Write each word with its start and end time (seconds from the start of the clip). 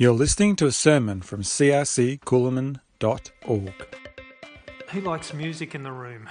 You're 0.00 0.12
listening 0.12 0.54
to 0.56 0.66
a 0.66 0.70
sermon 0.70 1.22
from 1.22 1.42
crccoolamon.org. 1.42 3.96
Who 4.90 5.00
likes 5.00 5.34
music 5.34 5.74
in 5.74 5.82
the 5.82 5.90
room? 5.90 6.28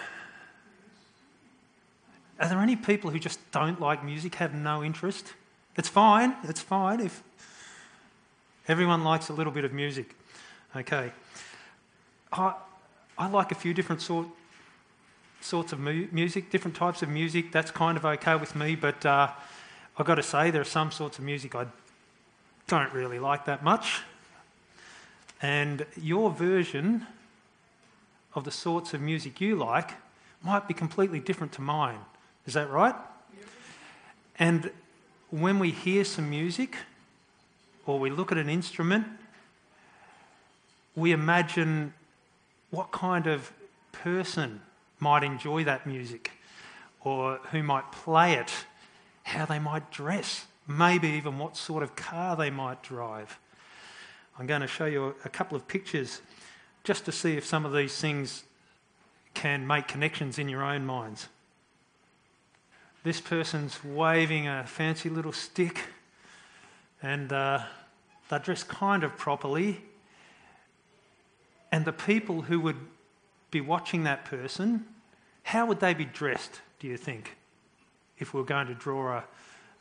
Are 2.40 2.48
there 2.48 2.60
any 2.60 2.78
people 2.78 3.12
who 3.12 3.20
just 3.20 3.42
don't 3.52 3.82
like 3.82 4.06
music, 4.06 4.36
have 4.36 4.54
no 4.54 4.86
interest? 4.86 5.34
It's 5.76 5.90
fine, 5.90 6.34
it's 6.46 6.62
fine 6.62 7.02
if 7.02 7.22
everyone 8.70 9.04
likes 9.04 9.28
a 9.28 9.34
little 9.34 9.52
bit 9.52 9.66
of 9.66 9.74
music. 9.74 10.16
Okay. 10.74 11.12
I, 12.32 12.54
I 13.18 13.28
like 13.28 13.52
a 13.52 13.56
few 13.56 13.74
different 13.74 14.02
sort, 14.02 14.28
sorts 15.42 15.74
of 15.74 15.80
mu- 15.80 16.08
music, 16.14 16.52
different 16.52 16.78
types 16.78 17.02
of 17.02 17.10
music. 17.10 17.52
That's 17.52 17.72
kind 17.72 17.98
of 17.98 18.06
okay 18.06 18.38
with 18.38 18.56
me, 18.56 18.78
but 18.78 19.06
uh, 19.06 19.28
I've 19.98 20.06
got 20.06 20.16
to 20.16 20.24
say, 20.24 20.52
there 20.52 20.62
are 20.62 20.64
some 20.64 20.90
sorts 20.90 21.20
of 21.20 21.26
music 21.26 21.54
I 21.54 21.66
don't 22.68 22.94
really 22.94 23.20
like 23.20 23.46
that 23.46 23.64
much. 23.64 24.02
And 25.42 25.86
your 26.02 26.30
version 26.30 27.08
of 28.36 28.44
the 28.44 28.52
sorts 28.52 28.94
of 28.94 29.02
music 29.02 29.42
you 29.42 29.56
like 29.56 29.92
might 30.44 30.68
be 30.68 30.74
completely 30.74 31.20
different 31.20 31.54
to 31.54 31.62
mine. 31.62 32.00
Is 32.46 32.54
that 32.54 32.70
right? 32.70 32.96
And 34.40 34.72
when 35.32 35.60
we 35.60 35.72
hear 35.72 36.04
some 36.04 36.30
music 36.30 36.78
or 37.86 38.00
we 38.00 38.10
look 38.10 38.32
at 38.32 38.38
an 38.38 38.50
instrument, 38.50 39.08
we 40.96 41.12
imagine 41.12 41.94
what 42.70 42.92
kind 42.92 43.28
of 43.28 43.52
person 43.92 44.62
might 45.00 45.24
enjoy 45.24 45.64
that 45.64 45.88
music 45.88 46.32
or 47.02 47.40
who 47.52 47.64
might 47.64 47.92
play 47.92 48.34
it, 48.34 48.52
how 49.24 49.46
they 49.46 49.60
might 49.60 49.92
dress, 49.92 50.46
maybe 50.68 51.08
even 51.10 51.40
what 51.40 51.56
sort 51.56 51.82
of 51.82 51.96
car 51.96 52.36
they 52.36 52.50
might 52.50 52.84
drive. 52.84 53.40
I'm 54.38 54.46
going 54.46 54.62
to 54.62 54.68
show 54.68 54.86
you 54.86 55.16
a 55.26 55.30
couple 55.30 55.56
of 55.56 55.68
pictures 55.68 56.22
just 56.84 57.06
to 57.06 57.12
see 57.12 57.38
if 57.38 57.46
some 57.46 57.66
of 57.66 57.74
these 57.74 58.00
things 58.00 58.44
can 59.34 59.66
make 59.66 59.88
connections 59.88 60.38
in 60.38 60.50
your 60.50 60.64
own 60.64 60.86
minds. 60.86 61.28
This 63.04 63.22
person's 63.22 63.84
waving 63.84 64.48
a 64.48 64.66
fancy 64.66 65.10
little 65.10 65.32
stick 65.32 65.82
and 67.02 67.32
uh, 67.32 67.62
they're 68.30 68.40
dressed 68.40 68.68
kind 68.68 69.04
of 69.04 69.18
properly. 69.18 69.82
And 71.72 71.86
the 71.86 71.94
people 71.94 72.42
who 72.44 72.60
would 72.60 72.78
be 73.52 73.62
watching 73.62 74.04
that 74.04 74.26
person, 74.26 74.86
how 75.44 75.66
would 75.66 75.80
they 75.80 75.94
be 75.94 76.06
dressed, 76.06 76.62
do 76.80 76.88
you 76.88 76.98
think, 76.98 77.38
if 78.18 78.34
we 78.34 78.42
are 78.42 78.46
going 78.46 78.68
to 78.68 78.74
draw 78.74 79.18
a, 79.18 79.24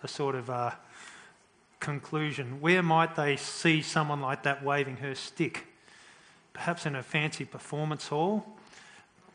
a 0.02 0.08
sort 0.08 0.34
of 0.34 0.50
uh, 0.50 0.70
conclusion. 1.80 2.61
Where 2.61 2.83
might 2.83 3.16
they 3.16 3.36
see 3.36 3.83
someone 3.83 4.20
like 4.20 4.42
that 4.42 4.62
waving 4.62 4.97
her 4.98 5.14
stick? 5.14 5.66
Perhaps 6.52 6.86
in 6.86 6.97
a 6.97 7.02
fancy 7.02 7.44
performance 7.44 8.08
hall. 8.08 8.47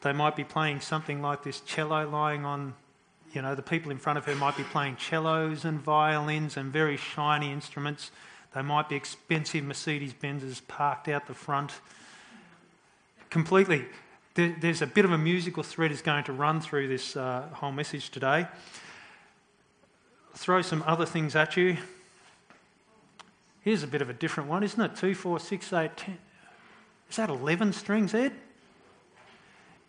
They 0.01 0.13
might 0.13 0.35
be 0.35 0.43
playing 0.43 0.81
something 0.81 1.21
like 1.21 1.43
this 1.43 1.59
cello 1.61 2.09
lying 2.09 2.43
on, 2.43 2.73
you 3.33 3.41
know, 3.41 3.53
the 3.53 3.61
people 3.61 3.91
in 3.91 3.97
front 3.97 4.17
of 4.17 4.25
her 4.25 4.35
might 4.35 4.57
be 4.57 4.63
playing 4.63 4.97
cellos 4.97 5.63
and 5.63 5.79
violins 5.79 6.57
and 6.57 6.73
very 6.73 6.97
shiny 6.97 7.51
instruments. 7.51 8.11
They 8.55 8.63
might 8.63 8.89
be 8.89 8.95
expensive 8.95 9.63
Mercedes 9.63 10.13
Benzes 10.13 10.61
parked 10.67 11.07
out 11.07 11.27
the 11.27 11.33
front. 11.33 11.73
Completely. 13.29 13.85
There's 14.33 14.81
a 14.81 14.87
bit 14.87 15.05
of 15.05 15.11
a 15.11 15.17
musical 15.17 15.61
thread 15.61 15.91
is 15.91 16.01
going 16.01 16.23
to 16.23 16.33
run 16.33 16.61
through 16.61 16.87
this 16.87 17.15
uh, 17.15 17.47
whole 17.53 17.71
message 17.71 18.09
today 18.09 18.47
throw 20.33 20.61
some 20.61 20.83
other 20.85 21.05
things 21.05 21.35
at 21.35 21.57
you. 21.57 21.77
Here's 23.61 23.83
a 23.83 23.87
bit 23.87 24.01
of 24.01 24.09
a 24.09 24.13
different 24.13 24.49
one, 24.49 24.63
isn't 24.63 24.81
it? 24.81 24.95
2, 24.95 25.13
4, 25.13 25.39
6, 25.39 25.73
8, 25.73 25.97
10. 25.97 26.17
Is 27.09 27.15
that 27.17 27.29
11 27.29 27.73
strings, 27.73 28.13
Ed? 28.13 28.33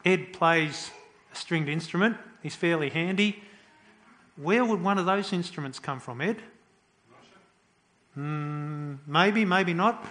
Ed 0.05 0.33
plays 0.33 0.91
a 1.33 1.37
stringed 1.37 1.69
instrument. 1.69 2.17
He's 2.43 2.57
fairly 2.57 2.91
handy. 2.91 3.43
Where 4.37 4.65
would 4.65 4.83
one 4.83 4.99
of 4.99 5.07
those 5.07 5.33
instruments 5.33 5.79
come 5.79 6.01
from, 6.01 6.21
Ed? 6.21 6.43
Mm, 8.19 8.99
maybe, 9.07 9.45
maybe 9.45 9.73
not. 9.73 10.05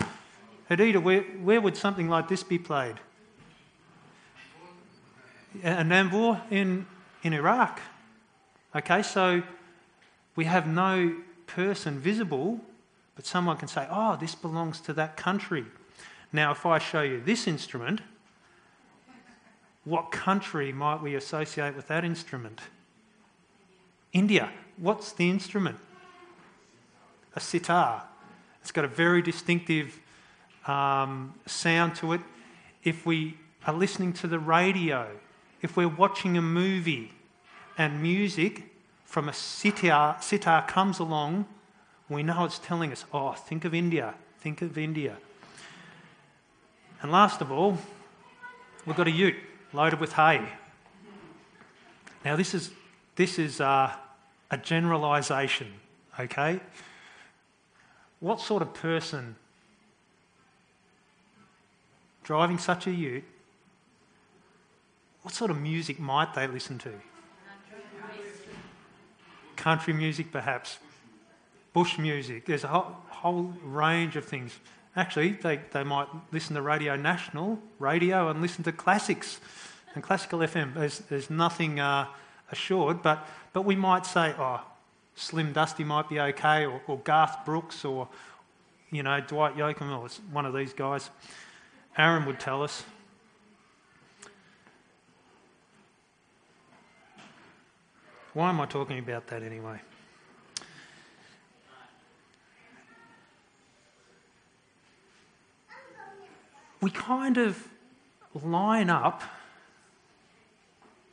Adita, 0.70 1.02
where, 1.02 1.22
where 1.22 1.60
would 1.60 1.76
something 1.76 2.08
like 2.08 2.28
this 2.28 2.44
be 2.44 2.58
played? 2.58 2.96
A 5.64 5.84
Nambour 5.84 6.42
in, 6.50 6.88
in 7.24 7.34
Iraq. 7.34 7.82
Okay, 8.74 9.04
so 9.04 9.44
we 10.36 10.46
have 10.46 10.68
no 10.68 11.16
person 11.48 12.00
visible, 12.00 12.60
but 13.16 13.26
someone 13.26 13.58
can 13.58 13.68
say, 13.68 13.88
oh, 13.90 14.16
this 14.16 14.36
belongs 14.36 14.80
to 14.82 14.94
that 14.94 15.18
country. 15.18 15.66
Now, 16.32 16.52
if 16.52 16.66
I 16.66 16.80
show 16.80 17.02
you 17.02 17.22
this 17.22 17.48
instrument, 17.48 18.02
what 19.84 20.12
country 20.12 20.72
might 20.72 21.02
we 21.02 21.16
associate 21.16 21.76
with 21.76 21.88
that 21.88 22.06
instrument? 22.06 22.62
India. 24.14 24.52
What's 24.78 25.12
the 25.12 25.30
instrument? 25.30 25.78
A 27.36 27.40
sitar. 27.40 28.04
It's 28.62 28.72
got 28.72 28.86
a 28.86 28.90
very 28.90 29.22
distinctive 29.22 30.00
um, 30.68 31.34
sound 31.46 31.96
to 31.96 32.14
it. 32.14 32.22
If 32.84 33.06
we 33.06 33.38
are 33.66 33.74
listening 33.74 34.14
to 34.14 34.28
the 34.28 34.40
radio, 34.40 35.08
if 35.62 35.76
we're 35.76 35.88
watching 35.88 36.38
a 36.38 36.42
movie 36.42 37.12
and 37.78 38.02
music 38.02 38.71
from 39.12 39.28
a 39.28 39.34
sitar, 39.34 40.16
sitar 40.22 40.66
comes 40.66 40.98
along, 40.98 41.46
we 42.08 42.24
know 42.24 42.46
it's 42.46 42.60
telling 42.60 42.94
us, 42.94 43.04
oh, 43.14 43.34
think 43.34 43.66
of 43.66 43.74
India, 43.74 44.14
think 44.40 44.62
of 44.62 44.78
India. 44.78 45.18
And 47.02 47.12
last 47.12 47.42
of 47.42 47.52
all, 47.52 47.78
we've 48.86 48.96
got 48.96 49.08
a 49.08 49.12
ute 49.12 49.36
loaded 49.74 50.00
with 50.00 50.14
hay. 50.14 50.42
Now, 52.24 52.38
this 52.38 52.54
is, 52.54 52.72
this 53.18 53.38
is 53.38 53.60
uh, 53.60 53.92
a 54.50 54.58
generalisation, 54.58 55.74
okay? 56.18 56.62
What 58.22 58.40
sort 58.40 58.62
of 58.62 58.74
person 58.74 59.36
driving 62.24 62.58
such 62.58 62.88
a 62.88 62.92
ute, 62.92 63.26
what 65.22 65.34
sort 65.34 65.52
of 65.52 65.60
music 65.60 66.00
might 66.00 66.34
they 66.34 66.48
listen 66.48 66.78
to? 66.78 66.94
Country 69.62 69.94
music, 69.94 70.32
perhaps, 70.32 70.80
bush 71.72 72.00
music. 72.00 72.46
There's 72.48 72.64
a 72.64 72.68
whole, 72.68 72.96
whole 73.10 73.54
range 73.64 74.16
of 74.16 74.26
things. 74.26 74.58
Actually, 74.96 75.34
they, 75.34 75.60
they 75.72 75.84
might 75.84 76.08
listen 76.32 76.56
to 76.56 76.62
Radio 76.64 76.96
National 76.96 77.60
radio 77.78 78.30
and 78.30 78.42
listen 78.42 78.64
to 78.64 78.72
classics 78.72 79.40
and 79.94 80.04
classical 80.04 80.40
FM. 80.40 80.74
There's, 80.74 81.00
there's 81.10 81.30
nothing 81.30 81.80
uh, 81.80 82.08
assured, 82.52 83.04
but, 83.04 83.28
but 83.54 83.62
we 83.62 83.76
might 83.76 84.08
say, 84.08 84.34
oh, 84.40 84.62
Slim 85.16 85.54
Dusty 85.54 85.84
might 85.84 86.10
be 86.10 86.20
okay, 86.20 86.66
or, 86.66 86.82
or 86.88 86.98
Garth 86.98 87.46
Brooks, 87.46 87.86
or 87.86 88.08
you 88.90 89.04
know 89.04 89.20
Dwight 89.20 89.56
Yoakam, 89.56 89.96
or 89.96 90.10
one 90.32 90.46
of 90.48 90.56
these 90.56 90.74
guys. 90.74 91.10
Aaron 91.98 92.26
would 92.26 92.40
tell 92.40 92.64
us. 92.64 92.84
Why 98.34 98.50
am 98.50 98.62
I 98.62 98.66
talking 98.66 98.98
about 98.98 99.28
that 99.28 99.44
anyway? 99.44 99.82
We 106.80 106.90
kind 106.90 107.38
of 107.38 107.68
line 108.34 108.90
up 108.90 109.22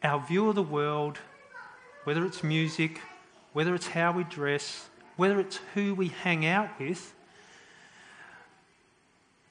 our 0.02 0.20
view 0.20 0.48
of 0.48 0.54
the 0.54 0.62
world, 0.62 1.18
whether 2.04 2.24
it's 2.24 2.44
music, 2.44 3.00
whether 3.52 3.74
it's 3.74 3.88
how 3.88 4.12
we 4.12 4.22
dress, 4.22 4.88
whether 5.16 5.40
it's 5.40 5.58
who 5.74 5.94
we 5.94 6.08
hang 6.08 6.46
out 6.46 6.78
with, 6.78 7.12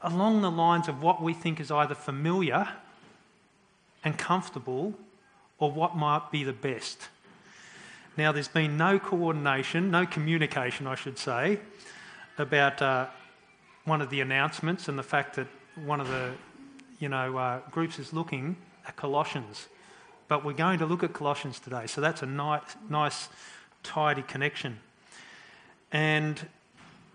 along 0.01 0.41
the 0.41 0.49
lines 0.49 0.87
of 0.87 1.01
what 1.03 1.21
we 1.21 1.33
think 1.33 1.59
is 1.59 1.69
either 1.69 1.95
familiar 1.95 2.69
and 4.05 4.17
comfortable 4.17 4.93
or 5.59 5.69
what 5.69 5.97
might 5.97 6.31
be 6.31 6.45
the 6.45 6.53
best. 6.53 7.09
Now, 8.17 8.31
there's 8.31 8.47
been 8.47 8.77
no 8.77 8.97
coordination, 8.97 9.91
no 9.91 10.07
communication, 10.07 10.87
I 10.87 10.95
should 10.95 11.19
say, 11.19 11.59
about 12.39 12.81
uh, 12.81 13.05
one 13.85 14.01
of 14.01 14.09
the 14.09 14.21
announcements 14.21 14.87
and 14.87 14.97
the 14.97 15.03
fact 15.03 15.35
that 15.35 15.45
one 15.85 16.01
of 16.01 16.07
the 16.07 16.31
you 16.97 17.09
know, 17.09 17.37
uh, 17.37 17.59
groups 17.69 17.99
is 17.99 18.13
looking 18.13 18.57
at 18.87 18.95
Colossians. 18.95 19.67
But 20.27 20.43
we're 20.43 20.53
going 20.53 20.79
to 20.79 20.87
look 20.87 21.03
at 21.03 21.13
Colossians 21.13 21.59
today, 21.59 21.85
so 21.85 22.01
that's 22.01 22.23
a 22.23 22.25
nice, 22.25 22.75
nice 22.89 23.29
tidy 23.83 24.23
connection. 24.23 24.79
And 25.91 26.47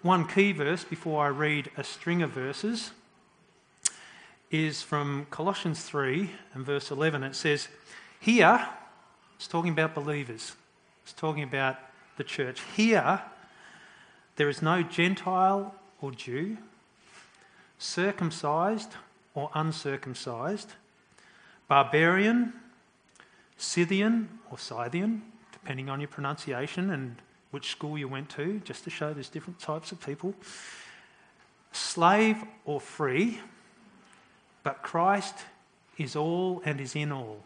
one 0.03 0.29
key 0.29 0.53
verse 0.53 0.85
before 0.85 1.25
I 1.25 1.29
read 1.29 1.69
a 1.77 1.83
string 1.83 2.23
of 2.23 2.31
verses 2.31 2.93
is 4.53 4.83
from 4.83 5.27
Colossians 5.31 5.83
3 5.83 6.31
and 6.55 6.65
verse 6.65 6.93
11. 6.93 7.25
It 7.25 7.35
says, 7.35 7.67
Here, 8.21 8.69
it's 9.35 9.49
talking 9.49 9.73
about 9.73 9.97
believers. 9.97 10.53
It's 11.05 11.13
talking 11.13 11.43
about 11.43 11.77
the 12.17 12.25
church. 12.25 12.61
Here, 12.77 13.23
there 14.37 14.49
is 14.49 14.63
no 14.63 14.83
Gentile 14.83 15.75
or 16.01 16.13
Jew, 16.13 16.59
circumcised 17.79 18.93
or 19.35 19.51
uncircumcised, 19.55 20.73
barbarian, 21.69 22.53
Scythian 23.57 24.29
or 24.51 24.59
Scythian, 24.59 25.23
depending 25.53 25.89
on 25.89 26.01
your 26.01 26.09
pronunciation 26.09 26.91
and 26.91 27.17
which 27.51 27.71
school 27.71 27.99
you 27.99 28.09
went 28.09 28.29
to, 28.31 28.61
just 28.65 28.85
to 28.85 28.91
show 28.91 29.13
there's 29.13 29.29
different 29.29 29.59
types 29.61 29.93
of 29.93 30.05
people, 30.05 30.35
slave 31.73 32.43
or 32.65 32.81
free, 32.81 33.41
but 34.63 34.83
Christ 34.83 35.35
is 35.99 36.17
all 36.17 36.63
and 36.65 36.81
is 36.81 36.97
in 36.97 37.13
all. 37.13 37.43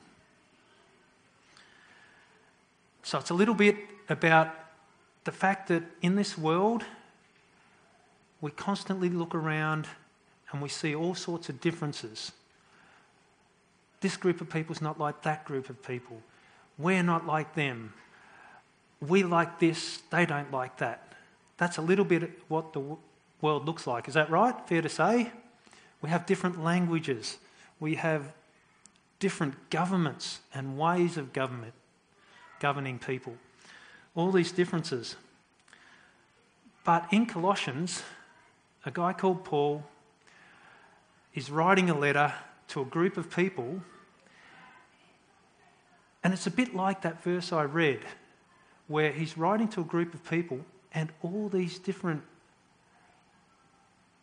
So 3.06 3.18
it's 3.18 3.30
a 3.30 3.34
little 3.34 3.54
bit 3.54 3.76
about 4.08 4.52
the 5.22 5.30
fact 5.30 5.68
that 5.68 5.84
in 6.02 6.16
this 6.16 6.36
world, 6.36 6.82
we 8.40 8.50
constantly 8.50 9.08
look 9.08 9.32
around 9.32 9.86
and 10.50 10.60
we 10.60 10.68
see 10.68 10.92
all 10.92 11.14
sorts 11.14 11.48
of 11.48 11.60
differences. 11.60 12.32
This 14.00 14.16
group 14.16 14.40
of 14.40 14.50
people 14.50 14.74
is 14.74 14.82
not 14.82 14.98
like 14.98 15.22
that 15.22 15.44
group 15.44 15.70
of 15.70 15.80
people. 15.84 16.20
We're 16.78 17.04
not 17.04 17.24
like 17.24 17.54
them. 17.54 17.94
We 19.00 19.22
like 19.22 19.60
this, 19.60 20.02
they 20.10 20.26
don't 20.26 20.50
like 20.50 20.78
that. 20.78 21.12
That's 21.58 21.76
a 21.76 21.82
little 21.82 22.04
bit 22.04 22.42
what 22.48 22.72
the 22.72 22.82
world 23.40 23.66
looks 23.66 23.86
like. 23.86 24.08
Is 24.08 24.14
that 24.14 24.30
right? 24.30 24.56
Fair 24.66 24.82
to 24.82 24.88
say? 24.88 25.30
We 26.02 26.08
have 26.08 26.26
different 26.26 26.64
languages. 26.64 27.38
We 27.78 27.94
have 27.94 28.32
different 29.20 29.70
governments 29.70 30.40
and 30.52 30.76
ways 30.76 31.16
of 31.16 31.32
government 31.32 31.74
governing 32.60 32.98
people. 32.98 33.34
All 34.14 34.32
these 34.32 34.52
differences. 34.52 35.16
But 36.84 37.06
in 37.10 37.26
Colossians, 37.26 38.02
a 38.84 38.90
guy 38.90 39.12
called 39.12 39.44
Paul 39.44 39.84
is 41.34 41.50
writing 41.50 41.90
a 41.90 41.98
letter 41.98 42.32
to 42.68 42.80
a 42.80 42.84
group 42.84 43.16
of 43.16 43.34
people, 43.34 43.82
and 46.24 46.32
it's 46.32 46.46
a 46.46 46.50
bit 46.50 46.74
like 46.74 47.02
that 47.02 47.22
verse 47.22 47.52
I 47.52 47.62
read, 47.62 48.00
where 48.88 49.12
he's 49.12 49.36
writing 49.36 49.68
to 49.68 49.80
a 49.80 49.84
group 49.84 50.14
of 50.14 50.28
people, 50.28 50.60
and 50.92 51.10
all 51.22 51.48
these 51.48 51.78
different 51.78 52.22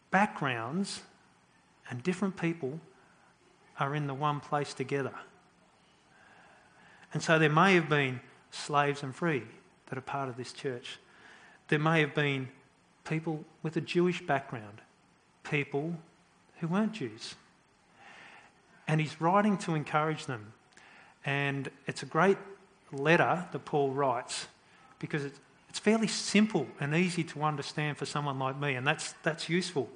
backgrounds 0.09 1.01
and 1.89 2.01
different 2.01 2.38
people 2.38 2.79
are 3.79 3.95
in 3.95 4.07
the 4.07 4.13
one 4.13 4.39
place 4.39 4.74
together. 4.74 5.13
And 7.13 7.21
so 7.21 7.38
there 7.38 7.50
may 7.50 7.75
have 7.75 7.88
been 7.88 8.19
slaves 8.51 9.04
and 9.04 9.15
free 9.15 9.44
that 9.88 9.98
are 9.98 10.01
part 10.01 10.30
of 10.30 10.38
this 10.38 10.51
church. 10.51 10.98
There 11.68 11.80
may 11.80 12.01
have 12.01 12.15
been 12.15 12.50
people 13.06 13.45
with 13.62 13.77
a 13.77 13.81
Jewish 13.81 14.25
background, 14.25 14.81
people 15.44 15.95
who 16.60 16.68
weren't 16.68 16.94
Jews. 16.94 17.36
And 18.88 19.00
he's 19.00 19.21
writing 19.21 19.57
to 19.60 19.75
encourage 19.75 20.25
them. 20.25 20.54
And 21.25 21.69
it's 21.88 22.04
a 22.04 22.06
great 22.06 22.38
letter 22.92 23.48
that 23.51 23.65
Paul 23.65 23.92
writes 23.92 24.48
because 25.00 25.24
it's, 25.25 25.39
it's 25.69 25.80
fairly 25.80 26.07
simple 26.07 26.68
and 26.80 26.95
easy 26.95 27.24
to 27.25 27.44
understand 27.44 27.98
for 27.98 28.06
someone 28.06 28.39
like 28.39 28.60
me, 28.60 28.75
and 28.75 28.86
that's, 28.86 29.13
that's 29.24 29.50
useful. 29.50 29.89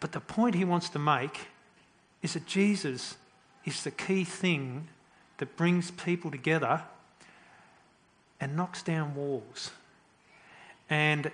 But 0.00 0.12
the 0.12 0.20
point 0.20 0.54
he 0.54 0.64
wants 0.64 0.88
to 0.90 0.98
make 0.98 1.48
is 2.22 2.34
that 2.34 2.46
Jesus 2.46 3.16
is 3.64 3.84
the 3.84 3.90
key 3.90 4.24
thing 4.24 4.88
that 5.38 5.56
brings 5.56 5.90
people 5.90 6.30
together 6.30 6.82
and 8.40 8.56
knocks 8.56 8.82
down 8.82 9.14
walls 9.14 9.70
and 10.88 11.30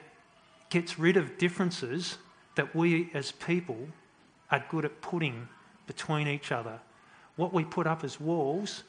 gets 0.70 0.99
rid 0.99 1.16
of 1.16 1.38
differences 1.38 2.19
that 2.54 2.75
we 2.75 3.10
as 3.14 3.32
people 3.32 3.88
are 4.50 4.64
good 4.69 4.84
at 4.84 5.00
putting 5.00 5.49
between 5.87 6.28
each 6.28 6.52
other. 6.52 6.78
What 7.37 7.52
we 7.52 7.64
put 7.64 7.87
up 7.87 8.04
as 8.04 8.20
walls, 8.20 8.82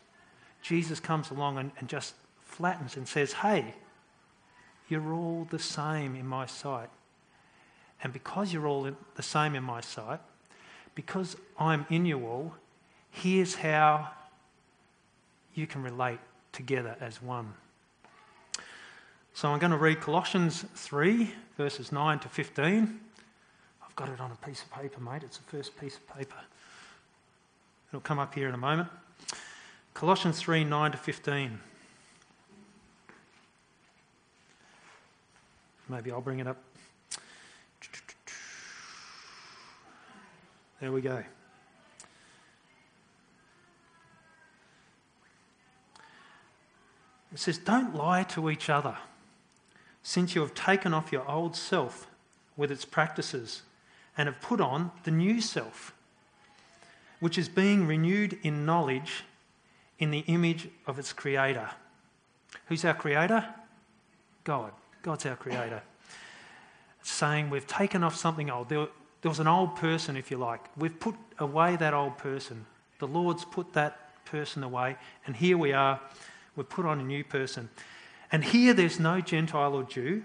Jesus 0.61 0.99
comes 0.99 1.31
along 1.31 1.57
and, 1.57 1.71
and 1.79 1.87
just 1.87 2.13
flattens 2.41 2.97
and 2.97 3.07
says, 3.07 3.33
Hey, 3.33 3.73
you're 4.89 5.13
all 5.13 5.47
the 5.49 5.59
same 5.59 6.15
in 6.15 6.25
my 6.25 6.45
sight. 6.45 6.89
And 8.03 8.11
because 8.11 8.51
you're 8.51 8.67
all 8.67 8.89
the 9.15 9.23
same 9.23 9.55
in 9.55 9.63
my 9.63 9.81
sight, 9.81 10.19
because 10.93 11.37
I'm 11.57 11.85
in 11.89 12.05
you 12.05 12.25
all, 12.25 12.53
here's 13.09 13.55
how 13.55 14.11
you 15.55 15.67
can 15.67 15.83
relate 15.83 16.19
together 16.51 16.95
as 16.99 17.21
one. 17.21 17.53
So 19.33 19.49
I'm 19.49 19.59
going 19.59 19.71
to 19.71 19.77
read 19.77 19.99
Colossians 19.99 20.65
3, 20.75 21.33
verses 21.57 21.91
9 21.91 22.19
to 22.19 22.29
15. 22.29 22.99
I've 23.83 23.95
got 23.95 24.09
it 24.09 24.19
on 24.19 24.31
a 24.31 24.45
piece 24.45 24.61
of 24.61 24.71
paper, 24.71 24.99
mate. 25.01 25.23
It's 25.23 25.37
the 25.37 25.43
first 25.43 25.79
piece 25.79 25.97
of 25.97 26.07
paper. 26.15 26.35
It'll 27.89 28.01
come 28.01 28.19
up 28.19 28.33
here 28.33 28.47
in 28.47 28.53
a 28.53 28.57
moment. 28.57 28.89
Colossians 29.93 30.39
3, 30.39 30.63
9 30.63 30.91
to 30.91 30.97
15. 30.97 31.59
Maybe 35.89 36.11
I'll 36.11 36.21
bring 36.21 36.39
it 36.39 36.47
up. 36.47 36.57
There 40.79 40.91
we 40.91 41.01
go. 41.01 41.23
It 47.33 47.39
says, 47.39 47.57
Don't 47.57 47.95
lie 47.95 48.23
to 48.23 48.49
each 48.49 48.69
other, 48.69 48.97
since 50.03 50.35
you 50.35 50.41
have 50.41 50.53
taken 50.53 50.93
off 50.93 51.11
your 51.11 51.27
old 51.29 51.55
self 51.55 52.07
with 52.55 52.71
its 52.71 52.85
practices 52.85 53.63
and 54.17 54.27
have 54.27 54.39
put 54.41 54.61
on 54.61 54.91
the 55.03 55.11
new 55.11 55.41
self, 55.41 55.93
which 57.19 57.37
is 57.37 57.49
being 57.49 57.87
renewed 57.87 58.37
in 58.43 58.65
knowledge 58.65 59.23
in 59.97 60.11
the 60.11 60.19
image 60.27 60.69
of 60.85 60.99
its 60.99 61.13
creator. 61.13 61.69
Who's 62.67 62.85
our 62.85 62.93
creator? 62.93 63.47
God. 64.43 64.71
God's 65.01 65.25
our 65.25 65.35
creator. 65.35 65.81
It's 67.01 67.11
saying 67.11 67.49
we've 67.49 67.67
taken 67.67 68.03
off 68.03 68.15
something 68.15 68.49
old. 68.49 68.69
There, 68.69 68.87
there 69.21 69.29
was 69.29 69.39
an 69.39 69.47
old 69.47 69.75
person, 69.75 70.15
if 70.15 70.29
you 70.29 70.37
like. 70.37 70.61
We've 70.77 70.97
put 70.97 71.15
away 71.39 71.75
that 71.77 71.93
old 71.93 72.17
person. 72.17 72.65
The 72.99 73.07
Lord's 73.07 73.43
put 73.43 73.73
that 73.73 74.23
person 74.25 74.63
away, 74.63 74.97
and 75.25 75.35
here 75.35 75.57
we 75.57 75.73
are. 75.73 75.99
We've 76.55 76.69
put 76.69 76.85
on 76.85 76.99
a 76.99 77.03
new 77.03 77.23
person. 77.23 77.69
And 78.31 78.43
here 78.43 78.73
there's 78.73 78.99
no 78.99 79.21
Gentile 79.21 79.75
or 79.75 79.83
Jew, 79.83 80.23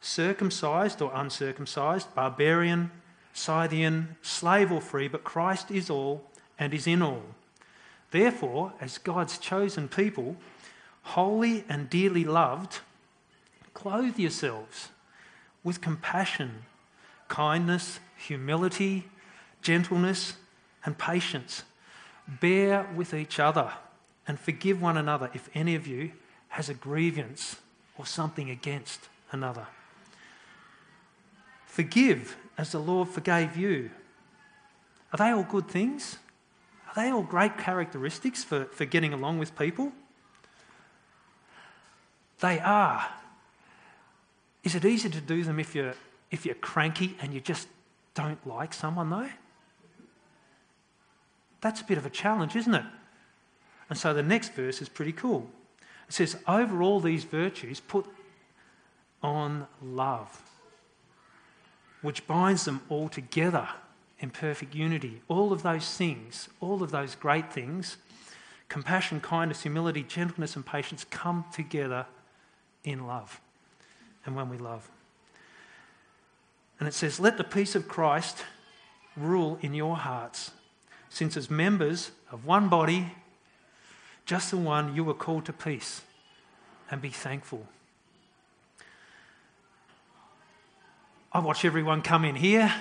circumcised 0.00 1.02
or 1.02 1.10
uncircumcised, 1.14 2.14
barbarian, 2.14 2.90
Scythian, 3.32 4.16
slave 4.22 4.72
or 4.72 4.80
free, 4.80 5.08
but 5.08 5.24
Christ 5.24 5.70
is 5.70 5.88
all 5.88 6.24
and 6.58 6.74
is 6.74 6.86
in 6.86 7.02
all. 7.02 7.22
Therefore, 8.10 8.72
as 8.80 8.98
God's 8.98 9.38
chosen 9.38 9.88
people, 9.88 10.36
holy 11.02 11.64
and 11.68 11.88
dearly 11.88 12.24
loved, 12.24 12.80
clothe 13.72 14.18
yourselves 14.18 14.88
with 15.62 15.80
compassion, 15.80 16.64
kindness, 17.28 18.00
humility, 18.16 19.08
gentleness, 19.62 20.34
and 20.84 20.98
patience. 20.98 21.62
Bear 22.26 22.88
with 22.94 23.14
each 23.14 23.38
other 23.38 23.72
and 24.30 24.38
forgive 24.38 24.80
one 24.80 24.96
another 24.96 25.28
if 25.34 25.48
any 25.54 25.74
of 25.74 25.88
you 25.88 26.12
has 26.50 26.68
a 26.68 26.74
grievance 26.74 27.56
or 27.98 28.06
something 28.06 28.48
against 28.48 29.08
another. 29.32 29.66
Forgive 31.66 32.36
as 32.56 32.70
the 32.70 32.78
Lord 32.78 33.08
forgave 33.08 33.56
you. 33.56 33.90
Are 35.12 35.16
they 35.16 35.30
all 35.30 35.42
good 35.42 35.66
things? 35.66 36.18
Are 36.86 36.94
they 36.94 37.10
all 37.10 37.24
great 37.24 37.58
characteristics 37.58 38.44
for, 38.44 38.66
for 38.66 38.84
getting 38.84 39.12
along 39.12 39.40
with 39.40 39.58
people? 39.58 39.90
They 42.38 42.60
are. 42.60 43.04
Is 44.62 44.76
it 44.76 44.84
easy 44.84 45.10
to 45.10 45.20
do 45.20 45.42
them 45.42 45.58
if 45.58 45.74
you're, 45.74 45.94
if 46.30 46.46
you're 46.46 46.54
cranky 46.54 47.16
and 47.20 47.34
you 47.34 47.40
just 47.40 47.66
don't 48.14 48.46
like 48.46 48.74
someone, 48.74 49.10
though? 49.10 49.30
That's 51.62 51.80
a 51.80 51.84
bit 51.84 51.98
of 51.98 52.06
a 52.06 52.10
challenge, 52.10 52.54
isn't 52.54 52.74
it? 52.74 52.84
And 53.90 53.98
so 53.98 54.14
the 54.14 54.22
next 54.22 54.54
verse 54.54 54.80
is 54.80 54.88
pretty 54.88 55.12
cool. 55.12 55.50
It 56.08 56.14
says, 56.14 56.36
Over 56.48 56.80
all 56.80 57.00
these 57.00 57.24
virtues, 57.24 57.80
put 57.80 58.06
on 59.22 59.66
love, 59.82 60.42
which 62.00 62.26
binds 62.26 62.64
them 62.64 62.80
all 62.88 63.08
together 63.08 63.68
in 64.20 64.30
perfect 64.30 64.74
unity. 64.74 65.20
All 65.28 65.52
of 65.52 65.62
those 65.62 65.92
things, 65.94 66.48
all 66.60 66.82
of 66.82 66.90
those 66.90 67.14
great 67.16 67.52
things, 67.52 67.96
compassion, 68.68 69.20
kindness, 69.20 69.62
humility, 69.62 70.04
gentleness, 70.04 70.56
and 70.56 70.64
patience 70.64 71.04
come 71.10 71.44
together 71.52 72.06
in 72.84 73.06
love 73.06 73.40
and 74.24 74.36
when 74.36 74.48
we 74.48 74.56
love. 74.56 74.88
And 76.78 76.88
it 76.88 76.94
says, 76.94 77.18
Let 77.18 77.36
the 77.36 77.44
peace 77.44 77.74
of 77.74 77.88
Christ 77.88 78.44
rule 79.16 79.58
in 79.60 79.74
your 79.74 79.96
hearts, 79.96 80.52
since 81.08 81.36
as 81.36 81.50
members 81.50 82.12
of 82.30 82.46
one 82.46 82.68
body, 82.68 83.12
just 84.30 84.52
the 84.52 84.56
one, 84.56 84.94
you 84.94 85.02
were 85.02 85.12
called 85.12 85.44
to 85.44 85.52
peace, 85.52 86.02
and 86.88 87.02
be 87.02 87.08
thankful. 87.08 87.66
I 91.32 91.40
watch 91.40 91.64
everyone 91.64 92.00
come 92.00 92.24
in 92.24 92.36
here 92.36 92.72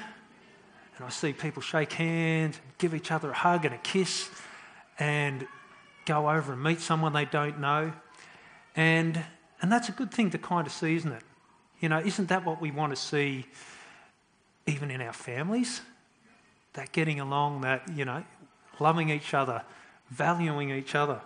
and 0.96 1.06
I 1.08 1.10
see 1.10 1.34
people 1.34 1.64
shake 1.64 1.94
hands, 1.94 2.60
give 2.78 2.94
each 2.94 3.12
other 3.12 3.32
a 3.32 3.34
hug 3.34 3.66
and 3.66 3.74
a 3.74 3.80
kiss, 3.80 4.30
and 5.00 5.48
go 6.06 6.30
over 6.30 6.54
and 6.54 6.62
meet 6.62 6.82
someone 6.82 7.14
they 7.14 7.26
don't 7.26 7.60
know. 7.60 7.94
And, 8.76 9.20
and 9.60 9.72
that's 9.72 9.90
a 9.90 9.94
good 9.94 10.12
thing 10.12 10.30
to 10.30 10.38
kind 10.38 10.68
of 10.68 10.72
see, 10.72 10.98
isn't 10.98 11.12
it? 11.12 11.24
You 11.80 11.90
know, 11.90 11.98
isn't 11.98 12.30
that 12.30 12.46
what 12.46 12.62
we 12.62 12.70
want 12.70 12.92
to 12.92 12.96
see 12.96 13.48
even 14.68 14.92
in 14.92 15.02
our 15.02 15.14
families? 15.14 15.82
That 16.74 16.92
getting 16.92 17.20
along, 17.20 17.62
that, 17.62 17.90
you 17.96 18.06
know, 18.06 18.24
loving 18.80 19.10
each 19.10 19.34
other, 19.34 19.64
valuing 20.12 20.70
each 20.70 20.94
other. 20.94 21.22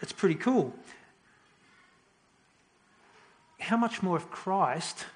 It's 0.00 0.12
pretty 0.12 0.34
cool. 0.34 0.74
How 3.60 3.76
much 3.76 4.02
more 4.02 4.16
of 4.16 4.30
Christ 4.30 5.06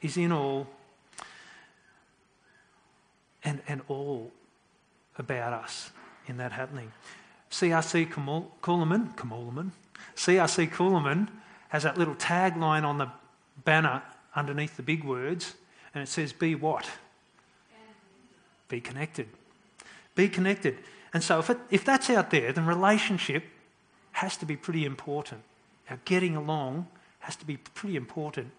is 0.00 0.16
in 0.16 0.30
all 0.30 0.68
and, 3.42 3.60
and 3.68 3.80
all 3.88 4.30
about 5.18 5.52
us 5.52 5.90
in 6.26 6.36
that 6.38 6.52
happening. 6.52 6.92
CRC 7.50 8.10
Coolamon, 8.12 9.14
Coolamon, 9.14 9.70
CRC 10.16 10.70
Coolamon 10.70 11.28
has 11.68 11.84
that 11.84 11.96
little 11.96 12.14
tagline 12.16 12.84
on 12.84 12.98
the 12.98 13.10
banner 13.64 14.02
underneath 14.34 14.76
the 14.76 14.82
big 14.82 15.04
words, 15.04 15.54
and 15.94 16.02
it 16.02 16.08
says, 16.08 16.32
Be 16.32 16.54
what? 16.54 16.88
Be 18.68 18.80
connected. 18.80 19.28
Be 20.14 20.28
connected. 20.28 20.78
And 21.14 21.22
so, 21.22 21.38
if, 21.38 21.50
it, 21.50 21.58
if 21.70 21.84
that's 21.84 22.10
out 22.10 22.30
there, 22.30 22.52
then 22.52 22.66
relationship 22.66 23.44
has 24.16 24.34
to 24.38 24.46
be 24.46 24.56
pretty 24.56 24.86
important. 24.86 25.42
Our 25.90 25.98
getting 26.06 26.36
along 26.36 26.86
has 27.18 27.36
to 27.36 27.44
be 27.44 27.58
pretty 27.58 27.96
important, 27.96 28.50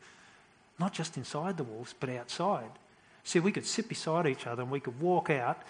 not 0.78 0.94
just 0.94 1.18
inside 1.18 1.58
the 1.58 1.64
walls, 1.64 1.96
but 2.00 2.10
outside. 2.10 2.70
See, 3.24 3.40
we 3.40 3.52
could 3.52 3.66
sit 3.66 3.90
beside 3.90 4.28
each 4.28 4.46
other 4.46 4.62
and 4.62 4.72
we 4.72 4.80
could 4.80 5.02
walk 5.02 5.32
out 5.32 5.64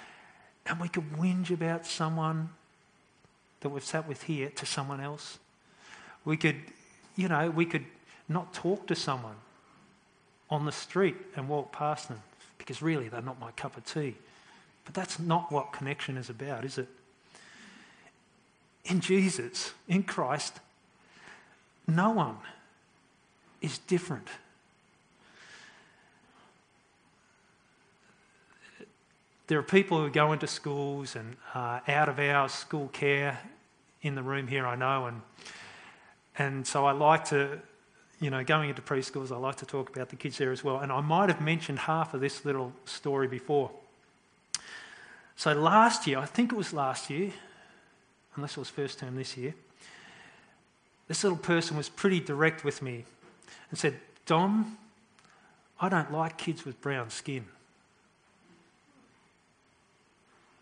and 0.66 0.82
we 0.82 0.90
could 0.90 1.10
whinge 1.14 1.52
about 1.52 1.86
someone 1.86 2.50
that 3.62 3.70
we've 3.70 3.82
sat 3.82 4.06
with 4.10 4.24
here 4.24 4.50
to 4.50 4.66
someone 4.66 5.00
else. 5.00 5.40
We 6.26 6.36
could, 6.36 6.58
you 7.16 7.30
know, 7.30 7.50
we 7.50 7.66
could 7.66 7.86
not 8.28 8.54
talk 8.54 8.88
to 8.88 8.96
someone 8.96 9.38
on 10.50 10.66
the 10.66 10.74
street 10.74 11.16
and 11.38 11.48
walk 11.48 11.72
past 11.72 12.10
them 12.10 12.22
because 12.58 12.82
really 12.82 13.08
they're 13.08 13.22
not 13.22 13.40
my 13.40 13.52
cup 13.52 13.78
of 13.78 13.86
tea. 13.86 14.16
But 14.84 14.96
that's 14.96 15.18
not 15.18 15.50
what 15.50 15.72
connection 15.72 16.18
is 16.18 16.30
about, 16.30 16.66
is 16.66 16.78
it? 16.78 16.90
In 18.88 19.02
Jesus, 19.02 19.74
in 19.88 20.04
Christ, 20.04 20.60
no 21.88 22.12
one 22.12 22.38
is 23.62 23.78
different. 23.80 24.28
There 29.48 29.60
are 29.60 29.64
people 29.64 30.00
who 30.02 30.10
go 30.10 30.34
into 30.34 30.48
schools 30.48 31.16
and 31.16 31.38
uh, 31.54 31.80
out 31.88 32.10
of 32.10 32.20
our 32.20 32.50
school 32.50 32.90
care 32.90 33.40
in 34.02 34.16
the 34.16 34.24
room 34.24 34.48
here, 34.48 34.68
I 34.68 34.76
know, 34.76 35.06
and 35.06 35.22
and 36.38 36.68
so 36.68 36.86
I 36.86 36.92
like 36.92 37.26
to, 37.26 37.60
you 38.20 38.30
know, 38.30 38.44
going 38.44 38.70
into 38.70 38.82
preschools, 38.82 39.32
I 39.32 39.38
like 39.38 39.56
to 39.58 39.66
talk 39.66 39.90
about 39.90 40.10
the 40.10 40.16
kids 40.16 40.38
there 40.38 40.52
as 40.52 40.64
well. 40.64 40.80
And 40.80 40.92
I 40.92 41.02
might 41.02 41.30
have 41.30 41.42
mentioned 41.42 41.80
half 41.80 42.14
of 42.14 42.22
this 42.22 42.46
little 42.46 42.74
story 42.86 43.28
before. 43.28 43.72
So 45.36 45.54
last 45.54 46.06
year, 46.06 46.20
I 46.20 46.26
think 46.26 46.52
it 46.52 46.56
was 46.56 46.74
last 46.74 47.10
year, 47.10 47.32
unless 48.38 48.52
it 48.52 48.60
was 48.60 48.70
first 48.70 49.00
term 49.00 49.16
this 49.16 49.36
year, 49.36 49.54
this 51.08 51.24
little 51.24 51.38
person 51.38 51.76
was 51.76 51.90
pretty 51.90 52.20
direct 52.20 52.64
with 52.64 52.82
me 52.82 53.04
and 53.70 53.78
said, 53.78 53.96
Dom, 54.26 54.78
I 55.80 55.90
don't 55.90 56.12
like 56.12 56.38
kids 56.38 56.64
with 56.66 56.80
brown 56.82 57.10
skin 57.10 57.46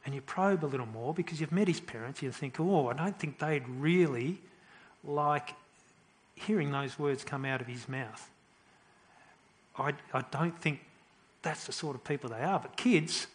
and 0.06 0.14
you 0.14 0.22
probe 0.22 0.64
a 0.64 0.68
little 0.68 0.86
more 0.86 1.14
because 1.14 1.42
you've 1.42 1.52
met 1.52 1.68
his 1.68 1.80
parents, 1.80 2.22
you 2.22 2.32
think, 2.32 2.60
oh, 2.60 2.88
I 2.88 2.94
don't 2.94 3.18
think 3.18 3.40
they'd 3.40 3.68
really 3.68 4.38
like 5.04 5.54
hearing 6.36 6.72
those 6.72 7.00
words 7.00 7.24
come 7.24 7.44
out 7.44 7.60
of 7.60 7.68
his 7.68 7.90
mouth. 7.90 8.30
I, 9.78 9.94
I 10.14 10.24
don't 10.32 10.60
think 10.62 10.82
that's 11.42 11.66
the 11.66 11.72
sort 11.72 11.96
of 11.96 12.04
people 12.04 12.30
they 12.30 12.44
are. 12.44 12.60
But 12.60 12.78
kids, 12.78 13.26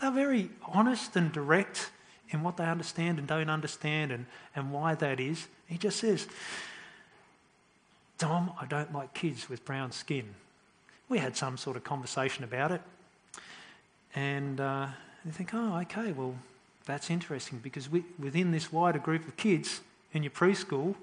they're 0.00 0.10
very 0.10 0.50
honest 0.66 1.14
and 1.14 1.30
direct 1.32 1.90
in 2.30 2.42
what 2.42 2.56
they 2.56 2.64
understand 2.64 3.18
and 3.18 3.26
don't 3.26 3.50
understand 3.50 4.12
and, 4.12 4.26
and 4.54 4.72
why 4.72 4.94
that 4.94 5.20
is. 5.20 5.46
He 5.66 5.78
just 5.78 5.98
says, 5.98 6.26
Dom, 8.18 8.52
I 8.60 8.66
don't 8.66 8.92
like 8.92 9.14
kids 9.14 9.48
with 9.48 9.64
brown 9.64 9.92
skin. 9.92 10.34
We 11.08 11.18
had 11.18 11.36
some 11.36 11.56
sort 11.56 11.76
of 11.76 11.84
conversation 11.84 12.44
about 12.44 12.72
it. 12.72 12.82
And 14.14 14.60
uh, 14.60 14.88
you 15.24 15.32
think, 15.32 15.50
oh, 15.54 15.78
okay, 15.82 16.12
well, 16.12 16.34
that's 16.84 17.10
interesting 17.10 17.60
because 17.62 17.90
we, 17.90 18.04
within 18.18 18.50
this 18.50 18.72
wider 18.72 18.98
group 18.98 19.28
of 19.28 19.36
kids 19.36 19.80
in 20.12 20.22
your 20.22 20.32
preschool, 20.32 20.94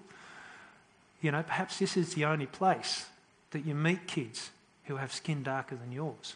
you 1.22 1.32
know, 1.32 1.44
perhaps 1.44 1.80
this 1.80 1.96
is 1.96 2.14
the 2.14 2.26
only 2.26 2.46
place 2.46 3.06
that 3.52 3.66
you 3.66 3.74
meet 3.74 4.08
kids 4.08 4.52
who 4.86 4.98
have 4.98 5.14
skin 5.14 5.44
darker 5.44 5.76
than 5.76 5.92
yours. 5.92 6.36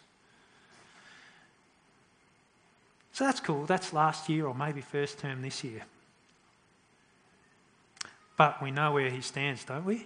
So 3.20 3.26
that's 3.26 3.42
cool. 3.42 3.66
That's 3.66 3.92
last 3.92 4.30
year 4.30 4.48
or 4.48 4.56
maybe 4.56 4.80
first 4.80 5.20
term 5.20 5.42
this 5.42 5.62
year. 5.62 5.82
But 8.38 8.64
we 8.64 8.72
know 8.72 8.94
where 8.94 9.10
he 9.10 9.20
stands, 9.20 9.66
don't 9.66 9.84
we? 9.84 10.06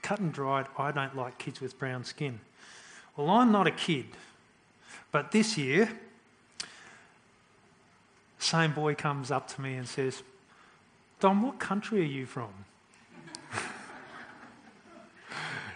Cut 0.00 0.20
and 0.20 0.32
dried, 0.32 0.68
I 0.78 0.90
don't 0.90 1.14
like 1.14 1.36
kids 1.36 1.60
with 1.60 1.78
brown 1.78 2.04
skin. 2.04 2.40
Well, 3.14 3.28
I'm 3.28 3.52
not 3.52 3.66
a 3.66 3.72
kid. 3.72 4.06
But 5.12 5.32
this 5.32 5.58
year, 5.58 5.90
same 8.38 8.72
boy 8.72 8.94
comes 8.94 9.30
up 9.30 9.46
to 9.48 9.60
me 9.60 9.74
and 9.74 9.86
says, 9.86 10.22
Don, 11.20 11.42
what 11.42 11.58
country 11.58 12.00
are 12.00 12.04
you 12.04 12.24
from? 12.24 12.54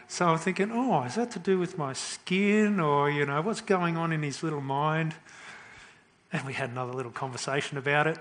so 0.09 0.29
I'm 0.29 0.39
thinking, 0.39 0.73
oh, 0.73 1.03
is 1.03 1.17
that 1.17 1.31
to 1.33 1.39
do 1.39 1.59
with 1.59 1.77
my 1.77 1.93
skin 1.93 2.81
or, 2.81 3.11
you 3.11 3.27
know, 3.27 3.43
what's 3.43 3.61
going 3.61 3.99
on 3.99 4.13
in 4.13 4.23
his 4.23 4.43
little 4.43 4.63
mind? 4.63 5.15
And 6.35 6.45
we 6.45 6.53
had 6.53 6.69
another 6.71 6.93
little 6.93 7.13
conversation 7.13 7.79
about 7.79 8.09
it. 8.09 8.19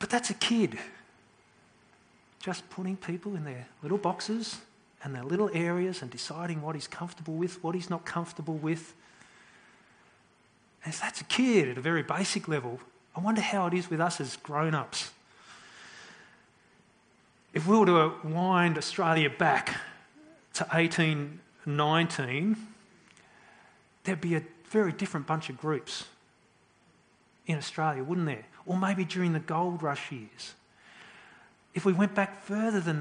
But 0.00 0.10
that's 0.10 0.30
a 0.30 0.34
kid. 0.34 0.78
Just 2.42 2.68
putting 2.70 2.96
people 2.96 3.36
in 3.36 3.44
their 3.44 3.68
little 3.84 3.98
boxes 3.98 4.58
and 5.04 5.14
their 5.14 5.22
little 5.22 5.48
areas 5.54 6.02
and 6.02 6.10
deciding 6.10 6.60
what 6.60 6.74
he's 6.74 6.88
comfortable 6.88 7.34
with, 7.34 7.62
what 7.62 7.76
he's 7.76 7.88
not 7.88 8.04
comfortable 8.04 8.56
with. 8.56 8.92
And 10.84 10.92
if 10.92 11.00
that's 11.00 11.20
a 11.20 11.24
kid 11.24 11.68
at 11.68 11.78
a 11.78 11.80
very 11.80 12.02
basic 12.02 12.48
level, 12.48 12.80
I 13.14 13.20
wonder 13.20 13.42
how 13.42 13.68
it 13.68 13.74
is 13.74 13.90
with 13.90 14.00
us 14.00 14.20
as 14.20 14.36
grown 14.38 14.74
ups. 14.74 15.12
If 17.54 17.68
we 17.68 17.78
were 17.78 17.86
to 17.86 18.12
wind 18.24 18.76
Australia 18.76 19.30
back 19.30 19.76
to 20.54 20.64
1819, 20.64 22.56
there'd 24.02 24.20
be 24.20 24.34
a 24.34 24.42
very 24.70 24.92
different 24.92 25.26
bunch 25.26 25.50
of 25.50 25.58
groups 25.58 26.04
in 27.46 27.58
Australia, 27.58 28.02
wouldn't 28.02 28.26
there? 28.26 28.46
Or 28.66 28.76
maybe 28.76 29.04
during 29.04 29.32
the 29.32 29.40
gold 29.40 29.82
rush 29.82 30.10
years. 30.12 30.54
If 31.74 31.84
we 31.84 31.92
went 31.92 32.14
back 32.14 32.42
further 32.42 32.80
than 32.80 33.00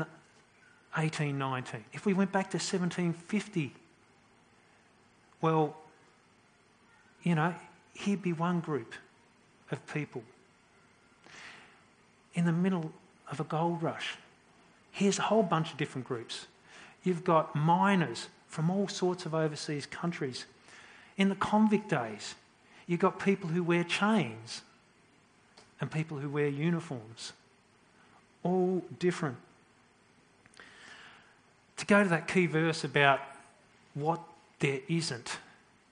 1819, 0.95 1.85
if 1.93 2.05
we 2.05 2.13
went 2.13 2.31
back 2.31 2.49
to 2.51 2.57
1750, 2.57 3.73
well, 5.41 5.75
you 7.23 7.35
know, 7.35 7.53
here'd 7.93 8.21
be 8.21 8.33
one 8.33 8.59
group 8.59 8.93
of 9.71 9.85
people 9.93 10.23
in 12.33 12.45
the 12.45 12.51
middle 12.51 12.91
of 13.31 13.39
a 13.39 13.43
gold 13.43 13.83
rush. 13.83 14.15
Here's 14.91 15.19
a 15.19 15.23
whole 15.23 15.43
bunch 15.43 15.71
of 15.71 15.77
different 15.77 16.07
groups. 16.07 16.47
You've 17.03 17.23
got 17.23 17.55
miners 17.55 18.27
from 18.47 18.69
all 18.69 18.87
sorts 18.87 19.25
of 19.25 19.35
overseas 19.35 19.85
countries. 19.85 20.45
In 21.19 21.27
the 21.27 21.35
convict 21.35 21.89
days, 21.89 22.33
you've 22.87 23.01
got 23.01 23.19
people 23.19 23.49
who 23.49 23.61
wear 23.61 23.83
chains 23.83 24.61
and 25.81 25.91
people 25.91 26.17
who 26.17 26.29
wear 26.29 26.47
uniforms. 26.47 27.33
All 28.41 28.83
different. 28.97 29.35
To 31.77 31.85
go 31.85 32.03
to 32.03 32.09
that 32.09 32.27
key 32.27 32.45
verse 32.45 32.85
about 32.85 33.19
what 33.93 34.21
there 34.59 34.79
isn't 34.87 35.37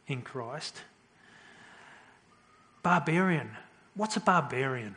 in 0.07 0.21
Christ, 0.21 0.81
Barbarian. 2.81 3.49
What's 3.95 4.15
a 4.15 4.21
barbarian? 4.21 4.95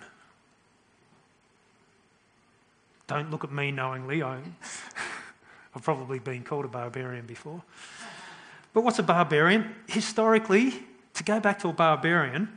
Don't 3.08 3.32
look 3.32 3.42
at 3.42 3.50
me 3.50 3.72
knowingly. 3.72 4.22
I've 5.74 5.82
probably 5.82 6.20
been 6.20 6.44
called 6.44 6.66
a 6.66 6.68
barbarian 6.68 7.26
before. 7.26 7.62
But 8.72 8.84
what's 8.84 8.98
a 8.98 9.02
barbarian? 9.02 9.74
Historically, 9.88 10.74
to 11.14 11.24
go 11.24 11.40
back 11.40 11.58
to 11.60 11.68
a 11.68 11.72
barbarian, 11.72 12.48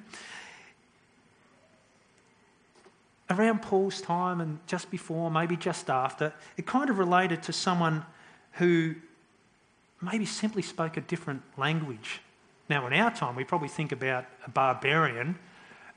around 3.30 3.62
Paul's 3.62 4.02
time 4.02 4.42
and 4.42 4.60
just 4.68 4.92
before, 4.92 5.32
maybe 5.32 5.56
just 5.56 5.90
after, 5.90 6.34
it 6.58 6.66
kind 6.66 6.90
of 6.90 7.00
related 7.00 7.42
to 7.44 7.54
someone 7.54 8.06
who 8.54 8.96
maybe 10.02 10.26
simply 10.26 10.62
spoke 10.62 10.98
a 10.98 11.02
different 11.02 11.42
language. 11.58 12.22
Now, 12.70 12.86
in 12.88 12.94
our 12.94 13.12
time, 13.12 13.36
we 13.36 13.44
probably 13.44 13.70
think 13.70 13.92
about 13.92 14.26
a 14.46 14.50
barbarian 14.50 15.38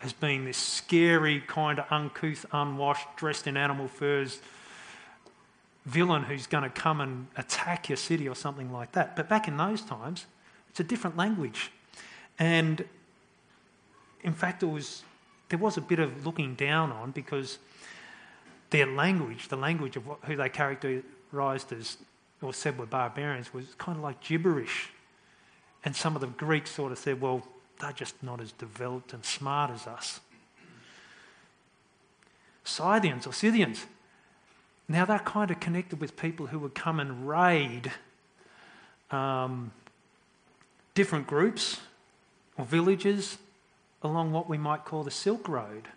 as 0.02 0.12
being 0.12 0.44
this 0.44 0.56
scary, 0.56 1.40
kind 1.46 1.78
of 1.78 1.87
uncouth, 1.90 2.46
unwashed, 2.52 3.08
dressed 3.16 3.46
in 3.46 3.56
animal 3.56 3.88
furs 3.88 4.40
villain 5.86 6.24
who's 6.24 6.46
going 6.46 6.64
to 6.64 6.70
come 6.70 7.00
and 7.00 7.28
attack 7.36 7.88
your 7.88 7.96
city 7.96 8.28
or 8.28 8.34
something 8.34 8.72
like 8.72 8.92
that. 8.92 9.16
But 9.16 9.28
back 9.28 9.48
in 9.48 9.56
those 9.56 9.82
times, 9.82 10.26
it's 10.68 10.80
a 10.80 10.84
different 10.84 11.16
language. 11.16 11.70
And 12.38 12.84
in 14.22 14.34
fact, 14.34 14.62
it 14.62 14.66
was, 14.66 15.04
there 15.48 15.58
was 15.58 15.76
a 15.76 15.80
bit 15.80 16.00
of 16.00 16.26
looking 16.26 16.54
down 16.54 16.92
on 16.92 17.12
because 17.12 17.58
their 18.70 18.86
language, 18.86 19.48
the 19.48 19.56
language 19.56 19.96
of 19.96 20.06
what, 20.06 20.18
who 20.24 20.36
they 20.36 20.48
characterized 20.48 21.72
as 21.72 21.96
or 22.42 22.52
said 22.52 22.78
were 22.78 22.86
barbarians, 22.86 23.54
was 23.54 23.74
kind 23.78 23.96
of 23.96 24.02
like 24.02 24.20
gibberish. 24.20 24.90
And 25.84 25.94
some 25.94 26.16
of 26.16 26.20
the 26.20 26.26
Greeks 26.26 26.72
sort 26.72 26.90
of 26.92 26.98
said, 26.98 27.20
well, 27.20 27.46
they're 27.78 27.92
just 27.92 28.20
not 28.22 28.40
as 28.40 28.52
developed 28.52 29.12
and 29.12 29.24
smart 29.24 29.70
as 29.70 29.86
us. 29.86 30.20
Scythians 32.64 33.26
or 33.26 33.32
Scythians, 33.32 33.86
now 34.88 35.04
they're 35.04 35.18
kind 35.18 35.50
of 35.50 35.60
connected 35.60 36.00
with 36.00 36.16
people 36.16 36.46
who 36.46 36.58
would 36.60 36.74
come 36.74 37.00
and 37.00 37.28
raid 37.28 37.92
um, 39.10 39.72
different 40.94 41.26
groups 41.26 41.80
or 42.56 42.64
villages 42.64 43.38
along 44.02 44.32
what 44.32 44.48
we 44.48 44.58
might 44.58 44.84
call 44.84 45.02
the 45.02 45.10
Silk 45.10 45.48
Road. 45.48 45.88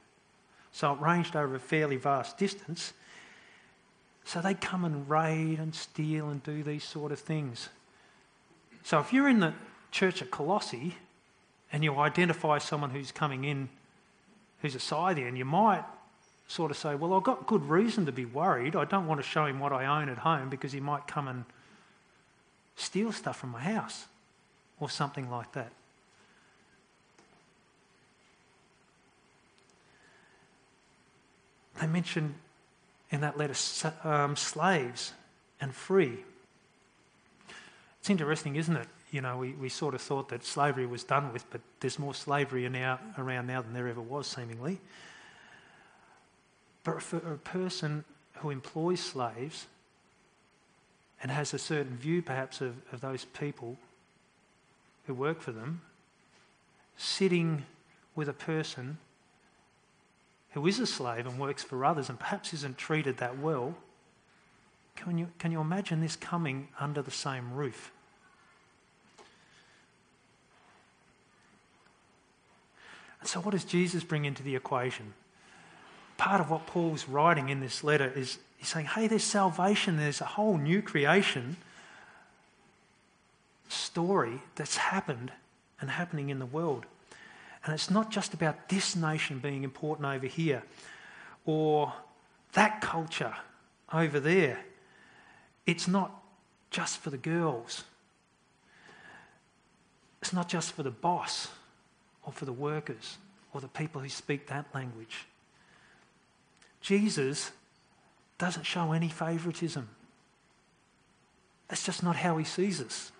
So 0.72 0.94
it 0.94 1.02
ranged 1.02 1.36
over 1.36 1.56
a 1.56 1.60
fairly 1.60 1.98
vast 1.98 2.38
distance. 2.38 2.94
So 4.26 4.42
they 4.42 4.54
come 4.54 4.86
and 4.86 5.10
raid 5.10 5.60
and 5.60 5.74
steal 5.74 6.30
and 6.30 6.44
do 6.44 6.64
these 6.64 6.84
sort 6.84 7.12
of 7.12 7.20
things. 7.20 7.70
So 8.84 9.00
if 9.00 9.12
you're 9.12 9.30
in 9.30 9.40
the 9.40 9.54
church 9.92 10.22
at 10.22 10.32
Colossae 10.32 10.96
and 11.72 11.84
you 11.84 11.96
identify 11.98 12.58
someone 12.58 12.92
who's 12.92 13.12
coming 13.12 13.44
in 13.44 13.70
who's 14.62 14.76
a 14.76 14.80
Scythian, 14.80 15.36
you 15.36 15.46
might 15.46 15.84
sort 16.50 16.72
of 16.72 16.78
say, 16.78 16.96
Well, 16.96 17.14
I've 17.14 17.24
got 17.24 17.48
good 17.48 17.70
reason 17.70 18.06
to 18.08 18.12
be 18.12 18.26
worried. 18.26 18.76
I 18.76 18.84
don't 18.84 19.08
want 19.08 19.22
to 19.22 19.28
show 19.28 19.46
him 19.46 19.60
what 19.60 19.72
I 19.72 19.86
own 19.86 20.10
at 20.10 20.18
home 20.18 20.50
because 20.50 20.74
he 20.74 20.82
might 20.82 21.08
come 21.08 21.30
and 21.30 21.46
steal 22.76 23.12
stuff 23.14 23.38
from 23.38 23.52
my 23.52 23.62
house 23.62 24.06
or 24.80 24.90
something 24.90 25.30
like 25.30 25.52
that. 25.54 25.72
They 31.80 31.88
mention 31.88 32.36
in 33.12 33.22
that 33.22 33.38
letter 33.38 33.56
um, 34.04 34.36
slaves 34.36 35.14
and 35.62 35.74
free. 35.74 36.18
It's 38.00 38.10
interesting, 38.10 38.56
isn't 38.56 38.76
it? 38.76 38.88
You 39.12 39.22
know, 39.22 39.38
we, 39.38 39.52
we 39.54 39.70
sort 39.70 39.94
of 39.94 40.02
thought 40.02 40.30
that 40.30 40.44
slavery 40.44 40.86
was 40.86 41.04
done 41.04 41.32
with, 41.32 41.50
but 41.52 41.62
there's 41.80 42.00
more 42.00 42.14
slavery 42.14 42.68
now, 42.70 43.00
around 43.18 43.48
now 43.48 43.62
than 43.62 43.74
there 43.74 43.88
ever 43.88 44.02
was, 44.02 44.28
seemingly. 44.28 44.80
But 46.94 47.04
for 47.04 47.18
a 47.18 47.38
person 47.38 48.04
who 48.38 48.50
employs 48.50 49.00
slaves 49.00 49.68
and 51.22 51.32
has 51.32 51.54
a 51.54 51.60
certain 51.60 51.98
view, 51.98 52.22
perhaps, 52.22 52.62
of, 52.62 52.78
of 52.92 53.02
those 53.02 53.26
people 53.26 53.78
who 55.06 55.14
work 55.14 55.40
for 55.40 55.52
them, 55.52 55.82
sitting 56.98 57.64
with 58.16 58.28
a 58.28 58.34
person 58.34 58.98
who 60.52 60.66
is 60.66 60.80
a 60.80 60.88
slave 60.88 61.28
and 61.28 61.40
works 61.40 61.64
for 61.64 61.86
others 61.86 62.10
and 62.10 62.20
perhaps 62.20 62.54
isn't 62.54 62.78
treated 62.78 63.18
that 63.18 63.38
well, 63.38 63.76
can 64.96 65.18
you, 65.18 65.28
can 65.38 65.52
you 65.52 65.62
imagine 65.62 66.02
this 66.02 66.16
coming 66.16 66.70
under 66.80 67.02
the 67.02 67.12
same 67.12 67.54
roof? 67.54 67.92
And 73.20 73.30
so, 73.30 73.42
what 73.42 73.52
does 73.52 73.64
Jesus 73.64 74.04
bring 74.04 74.26
into 74.26 74.42
the 74.42 74.56
equation? 74.56 75.14
Part 76.20 76.42
of 76.42 76.52
what 76.52 76.68
Paul's 76.68 77.08
writing 77.08 77.48
in 77.48 77.62
this 77.62 77.82
letter 77.82 78.12
is 78.14 78.38
he's 78.58 78.68
saying, 78.68 78.86
hey, 78.88 79.08
there's 79.08 79.24
salvation, 79.24 79.96
there's 79.96 80.20
a 80.20 80.26
whole 80.26 80.58
new 80.58 80.82
creation 80.82 81.56
story 83.70 84.42
that's 84.56 84.76
happened 84.76 85.32
and 85.80 85.90
happening 85.90 86.30
in 86.30 86.38
the 86.38 86.46
world. 86.46 86.86
And 87.64 87.74
it's 87.74 87.90
not 87.90 88.12
just 88.12 88.34
about 88.34 88.68
this 88.68 88.98
nation 88.98 89.40
being 89.40 89.64
important 89.64 90.08
over 90.08 90.28
here 90.28 90.62
or 91.46 91.94
that 92.52 92.82
culture 92.82 93.36
over 93.94 94.20
there. 94.20 94.60
It's 95.66 95.88
not 95.88 96.12
just 96.70 96.98
for 96.98 97.12
the 97.12 97.18
girls. 97.18 97.86
It's 100.22 100.34
not 100.34 100.50
just 100.50 100.74
for 100.74 100.84
the 100.84 100.92
boss 100.92 101.48
or 102.26 102.34
for 102.34 102.44
the 102.44 102.54
workers 102.54 103.18
or 103.54 103.62
the 103.62 103.70
people 103.70 104.02
who 104.02 104.10
speak 104.10 104.48
that 104.48 104.66
language. 104.76 105.26
Jesus 106.82 107.52
doesn't 108.38 108.64
show 108.64 108.92
any 108.92 109.10
favoritism. 109.10 109.90
That's 111.68 111.84
just 111.84 112.04
not 112.04 112.16
how 112.16 112.38
he 112.38 112.46
sees 112.46 112.82
us. 112.82 113.12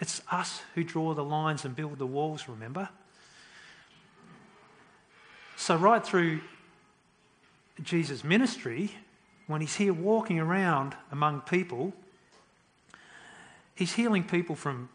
It's 0.00 0.22
us 0.30 0.62
who 0.74 0.82
draw 0.82 1.12
the 1.12 1.24
lines 1.24 1.64
and 1.64 1.76
build 1.76 1.98
the 1.98 2.06
walls, 2.06 2.48
remember? 2.48 2.88
So, 5.56 5.76
right 5.76 6.04
through 6.04 6.40
Jesus' 7.82 8.24
ministry, 8.24 8.92
when 9.46 9.60
he's 9.60 9.76
here 9.76 9.92
walking 9.92 10.38
around 10.38 10.94
among 11.12 11.42
people, 11.42 11.92
he's 13.74 13.92
healing 13.92 14.24
people 14.24 14.54
from 14.54 14.88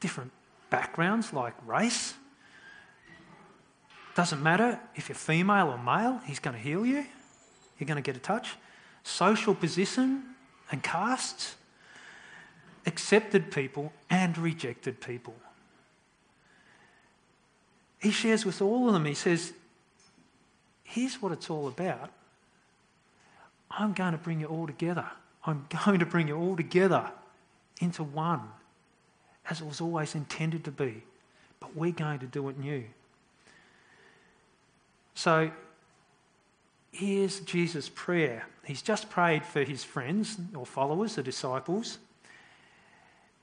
different 0.00 0.32
backgrounds 0.70 1.32
like 1.32 1.54
race, 1.66 2.14
doesn't 4.14 4.42
matter 4.42 4.78
if 4.94 5.08
you're 5.08 5.16
female 5.16 5.68
or 5.68 5.78
male, 5.78 6.20
he's 6.24 6.38
going 6.38 6.56
to 6.56 6.62
heal 6.62 6.84
you. 6.84 7.04
You're 7.78 7.86
going 7.86 7.96
to 7.96 8.02
get 8.02 8.16
a 8.16 8.20
touch. 8.20 8.56
Social 9.02 9.54
position 9.54 10.22
and 10.70 10.82
castes, 10.82 11.56
accepted 12.86 13.50
people 13.50 13.92
and 14.08 14.36
rejected 14.36 15.00
people. 15.00 15.34
He 18.00 18.10
shares 18.10 18.44
with 18.44 18.62
all 18.62 18.88
of 18.88 18.94
them, 18.94 19.04
he 19.04 19.14
says, 19.14 19.52
Here's 20.82 21.22
what 21.22 21.30
it's 21.30 21.48
all 21.48 21.68
about. 21.68 22.10
I'm 23.70 23.92
going 23.92 24.12
to 24.12 24.18
bring 24.18 24.40
you 24.40 24.46
all 24.46 24.66
together. 24.66 25.06
I'm 25.44 25.66
going 25.84 26.00
to 26.00 26.06
bring 26.06 26.28
you 26.28 26.36
all 26.36 26.56
together 26.56 27.10
into 27.80 28.02
one, 28.02 28.42
as 29.48 29.60
it 29.60 29.66
was 29.66 29.80
always 29.80 30.14
intended 30.14 30.64
to 30.64 30.72
be. 30.72 31.02
But 31.60 31.76
we're 31.76 31.92
going 31.92 32.18
to 32.18 32.26
do 32.26 32.48
it 32.48 32.58
new. 32.58 32.84
So 35.14 35.50
here's 36.92 37.40
Jesus' 37.40 37.88
prayer. 37.88 38.46
He's 38.64 38.82
just 38.82 39.10
prayed 39.10 39.44
for 39.44 39.62
his 39.64 39.84
friends 39.84 40.38
or 40.54 40.66
followers, 40.66 41.16
the 41.16 41.22
disciples, 41.22 41.98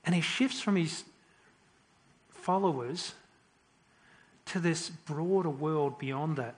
and 0.04 0.14
he 0.14 0.20
shifts 0.20 0.60
from 0.60 0.76
his 0.76 1.04
followers 2.30 3.14
to 4.46 4.60
this 4.60 4.88
broader 4.88 5.50
world 5.50 5.98
beyond 5.98 6.36
that. 6.36 6.54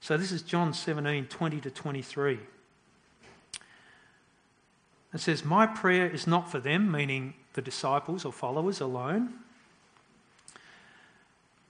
So 0.00 0.16
this 0.16 0.32
is 0.32 0.42
John 0.42 0.72
17 0.72 1.26
20 1.26 1.60
to 1.60 1.70
23. 1.70 2.38
It 5.14 5.20
says, 5.20 5.44
My 5.44 5.66
prayer 5.66 6.08
is 6.08 6.26
not 6.26 6.50
for 6.50 6.58
them, 6.58 6.90
meaning 6.90 7.34
the 7.54 7.62
disciples 7.62 8.24
or 8.24 8.32
followers 8.32 8.80
alone. 8.80 9.34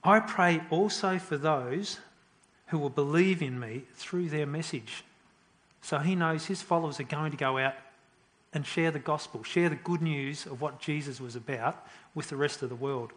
I 0.03 0.19
pray 0.19 0.61
also 0.69 1.17
for 1.19 1.37
those 1.37 1.99
who 2.69 2.79
will 2.79 2.89
believe 2.89 3.41
in 3.41 3.59
me 3.59 3.83
through 3.95 4.29
their 4.29 4.45
message. 4.45 5.03
So 5.81 5.99
he 5.99 6.15
knows 6.15 6.45
his 6.45 6.61
followers 6.61 6.99
are 6.99 7.03
going 7.03 7.31
to 7.31 7.37
go 7.37 7.57
out 7.57 7.75
and 8.53 8.65
share 8.65 8.91
the 8.91 8.99
gospel, 8.99 9.43
share 9.43 9.69
the 9.69 9.75
good 9.75 10.01
news 10.01 10.45
of 10.45 10.61
what 10.61 10.79
Jesus 10.79 11.21
was 11.21 11.35
about 11.35 11.85
with 12.15 12.29
the 12.29 12.35
rest 12.35 12.61
of 12.61 12.69
the 12.69 12.75
world. 12.75 13.11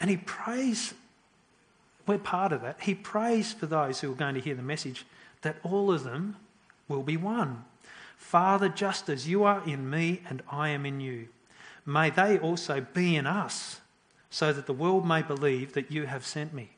And 0.00 0.10
he 0.10 0.16
prays, 0.16 0.94
we're 2.06 2.18
part 2.18 2.52
of 2.52 2.62
that. 2.62 2.80
He 2.82 2.94
prays 2.94 3.52
for 3.52 3.66
those 3.66 4.00
who 4.00 4.12
are 4.12 4.16
going 4.16 4.34
to 4.34 4.40
hear 4.40 4.54
the 4.54 4.62
message 4.62 5.04
that 5.42 5.56
all 5.62 5.92
of 5.92 6.04
them 6.04 6.36
will 6.88 7.02
be 7.02 7.16
one. 7.16 7.64
Father, 8.16 8.68
just 8.68 9.08
as 9.08 9.28
you 9.28 9.44
are 9.44 9.62
in 9.66 9.90
me 9.90 10.20
and 10.28 10.42
I 10.50 10.68
am 10.70 10.86
in 10.86 11.00
you, 11.00 11.28
may 11.84 12.10
they 12.10 12.38
also 12.38 12.84
be 12.94 13.16
in 13.16 13.26
us, 13.26 13.80
so 14.30 14.52
that 14.52 14.66
the 14.66 14.72
world 14.72 15.06
may 15.06 15.22
believe 15.22 15.72
that 15.74 15.90
you 15.90 16.06
have 16.06 16.26
sent 16.26 16.52
me. 16.52 16.70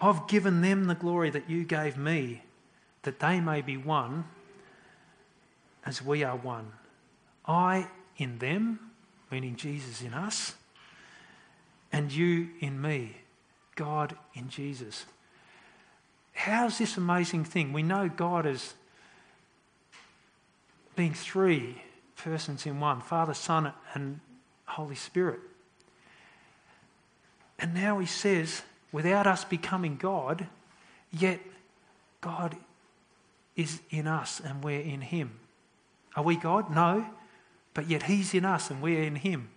I've 0.00 0.26
given 0.28 0.60
them 0.60 0.84
the 0.84 0.94
glory 0.94 1.30
that 1.30 1.48
you 1.48 1.64
gave 1.64 1.96
me, 1.96 2.42
that 3.02 3.20
they 3.20 3.40
may 3.40 3.62
be 3.62 3.76
one 3.76 4.24
as 5.84 6.02
we 6.02 6.22
are 6.22 6.36
one. 6.36 6.72
I 7.46 7.88
in 8.18 8.38
them, 8.38 8.80
meaning 9.30 9.56
Jesus 9.56 10.02
in 10.02 10.12
us, 10.12 10.54
and 11.92 12.12
you 12.12 12.48
in 12.60 12.80
me, 12.80 13.16
God 13.74 14.16
in 14.34 14.48
Jesus. 14.48 15.06
How's 16.32 16.78
this 16.78 16.96
amazing 16.96 17.44
thing? 17.44 17.72
We 17.72 17.82
know 17.82 18.08
God 18.08 18.46
as 18.46 18.74
being 20.94 21.14
three 21.14 21.82
persons 22.16 22.66
in 22.66 22.80
one 22.80 23.00
Father, 23.00 23.34
Son, 23.34 23.72
and 23.94 24.20
Holy 24.66 24.94
Spirit. 24.94 25.40
And 27.58 27.72
now 27.74 27.98
he 27.98 28.06
says, 28.06 28.62
without 28.92 29.26
us 29.26 29.44
becoming 29.44 29.96
God, 29.96 30.46
yet 31.12 31.40
God 32.20 32.56
is 33.56 33.80
in 33.90 34.06
us 34.06 34.40
and 34.40 34.62
we're 34.62 34.80
in 34.80 35.00
him. 35.00 35.38
Are 36.14 36.22
we 36.22 36.36
God? 36.36 36.74
No. 36.74 37.06
But 37.74 37.90
yet 37.90 38.04
he's 38.04 38.34
in 38.34 38.44
us 38.44 38.70
and 38.70 38.80
we're 38.80 39.02
in 39.02 39.16
him, 39.16 39.50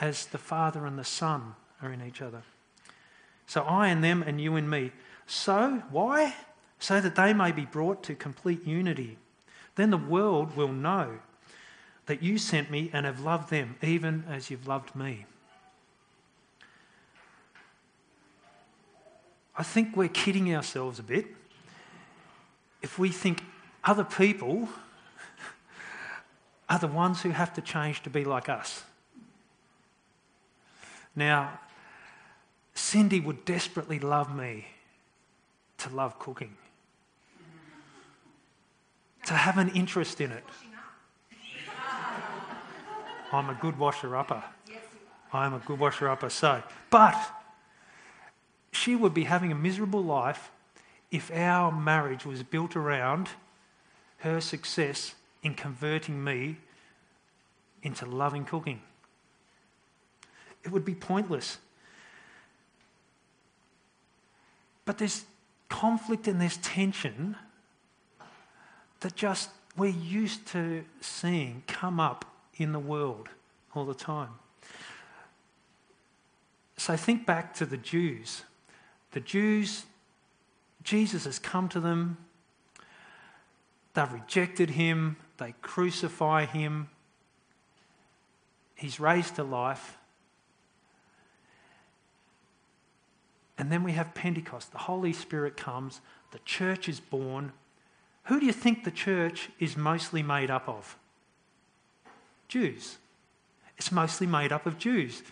as 0.00 0.26
the 0.26 0.38
Father 0.38 0.84
and 0.84 0.98
the 0.98 1.04
Son 1.04 1.54
are 1.80 1.92
in 1.92 2.02
each 2.02 2.20
other. 2.20 2.42
So 3.46 3.62
I 3.62 3.88
and 3.88 4.02
them 4.02 4.22
and 4.22 4.40
you 4.40 4.56
and 4.56 4.68
me. 4.68 4.90
So, 5.26 5.82
why? 5.90 6.34
So 6.78 7.00
that 7.00 7.14
they 7.14 7.32
may 7.32 7.52
be 7.52 7.64
brought 7.64 8.02
to 8.04 8.14
complete 8.14 8.66
unity. 8.66 9.16
Then 9.76 9.90
the 9.90 9.96
world 9.96 10.56
will 10.56 10.72
know 10.72 11.18
that 12.06 12.22
you 12.22 12.38
sent 12.38 12.70
me 12.70 12.90
and 12.92 13.06
have 13.06 13.20
loved 13.20 13.50
them, 13.50 13.76
even 13.82 14.24
as 14.28 14.50
you've 14.50 14.66
loved 14.66 14.94
me. 14.94 15.24
I 19.56 19.62
think 19.62 19.96
we're 19.96 20.08
kidding 20.08 20.54
ourselves 20.54 20.98
a 20.98 21.02
bit 21.02 21.26
if 22.82 22.98
we 22.98 23.08
think 23.08 23.42
other 23.84 24.04
people 24.04 24.68
are 26.68 26.78
the 26.78 26.88
ones 26.88 27.22
who 27.22 27.30
have 27.30 27.54
to 27.54 27.60
change 27.60 28.02
to 28.02 28.10
be 28.10 28.24
like 28.24 28.48
us. 28.48 28.82
Now, 31.14 31.60
Cindy 32.74 33.20
would 33.20 33.44
desperately 33.44 33.98
love 34.00 34.34
me 34.34 34.66
to 35.78 35.88
love 35.90 36.18
cooking, 36.18 36.56
to 39.26 39.34
have 39.34 39.58
an 39.58 39.68
interest 39.70 40.20
in 40.20 40.32
it. 40.32 40.44
I'm 43.32 43.50
a 43.50 43.54
good 43.54 43.78
washer 43.78 44.16
upper. 44.16 44.42
I'm 45.32 45.54
a 45.54 45.58
good 45.58 45.78
washer 45.78 46.08
upper. 46.08 46.30
So, 46.30 46.62
but 46.90 47.16
she 48.74 48.96
would 48.96 49.14
be 49.14 49.24
having 49.24 49.52
a 49.52 49.54
miserable 49.54 50.02
life 50.02 50.50
if 51.10 51.30
our 51.32 51.70
marriage 51.70 52.26
was 52.26 52.42
built 52.42 52.74
around 52.76 53.28
her 54.18 54.40
success 54.40 55.14
in 55.42 55.54
converting 55.54 56.24
me 56.24 56.56
into 57.82 58.06
loving 58.06 58.44
cooking. 58.44 58.80
It 60.64 60.72
would 60.72 60.84
be 60.84 60.94
pointless. 60.94 61.58
But 64.84 64.98
there's 64.98 65.24
conflict 65.68 66.26
and 66.26 66.40
there's 66.40 66.56
tension 66.58 67.36
that 69.00 69.14
just 69.14 69.50
we're 69.76 69.88
used 69.90 70.46
to 70.46 70.84
seeing 71.00 71.62
come 71.66 72.00
up 72.00 72.24
in 72.56 72.72
the 72.72 72.78
world 72.78 73.28
all 73.74 73.84
the 73.84 73.94
time. 73.94 74.30
So 76.76 76.96
think 76.96 77.26
back 77.26 77.54
to 77.54 77.66
the 77.66 77.76
Jews. 77.76 78.44
The 79.14 79.20
Jews, 79.20 79.84
Jesus 80.82 81.24
has 81.24 81.38
come 81.38 81.68
to 81.68 81.78
them, 81.78 82.16
they've 83.94 84.12
rejected 84.12 84.70
him, 84.70 85.16
they 85.38 85.54
crucify 85.62 86.46
him, 86.46 86.88
he's 88.74 88.98
raised 88.98 89.36
to 89.36 89.44
life. 89.44 89.98
And 93.56 93.70
then 93.70 93.84
we 93.84 93.92
have 93.92 94.14
Pentecost. 94.14 94.72
The 94.72 94.78
Holy 94.78 95.12
Spirit 95.12 95.56
comes, 95.56 96.00
the 96.32 96.40
church 96.40 96.88
is 96.88 96.98
born. 96.98 97.52
Who 98.24 98.40
do 98.40 98.46
you 98.46 98.52
think 98.52 98.82
the 98.82 98.90
church 98.90 99.48
is 99.60 99.76
mostly 99.76 100.24
made 100.24 100.50
up 100.50 100.68
of? 100.68 100.98
Jews. 102.48 102.98
It's 103.78 103.92
mostly 103.92 104.26
made 104.26 104.50
up 104.50 104.66
of 104.66 104.76
Jews. 104.76 105.22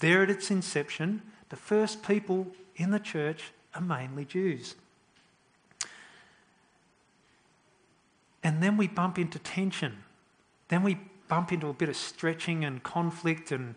There 0.00 0.24
at 0.24 0.30
its 0.30 0.50
inception, 0.50 1.22
the 1.48 1.56
first 1.56 2.02
people 2.02 2.48
in 2.80 2.90
the 2.90 2.98
church 2.98 3.52
are 3.74 3.82
mainly 3.82 4.24
Jews. 4.24 4.74
And 8.42 8.62
then 8.62 8.78
we 8.78 8.88
bump 8.88 9.18
into 9.18 9.38
tension. 9.38 9.98
Then 10.68 10.82
we 10.82 10.98
bump 11.28 11.52
into 11.52 11.68
a 11.68 11.74
bit 11.74 11.90
of 11.90 11.96
stretching 11.96 12.64
and 12.64 12.82
conflict, 12.82 13.52
and 13.52 13.74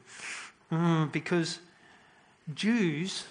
mm, 0.72 1.12
because 1.12 1.60
Jews 2.56 3.26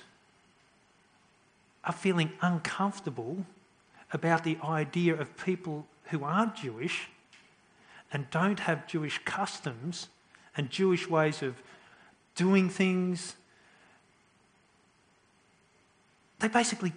are 1.84 1.92
feeling 1.92 2.32
uncomfortable 2.42 3.46
about 4.12 4.44
the 4.44 4.58
idea 4.62 5.18
of 5.18 5.36
people 5.38 5.86
who 6.10 6.22
aren't 6.22 6.54
Jewish 6.54 7.08
and 8.12 8.28
don't 8.30 8.60
have 8.60 8.86
Jewish 8.86 9.18
customs 9.24 10.08
and 10.54 10.68
Jewish 10.68 11.08
ways 11.08 11.42
of 11.42 11.62
doing 12.34 12.68
things 12.68 13.36
they 16.42 16.48
basically 16.48 16.92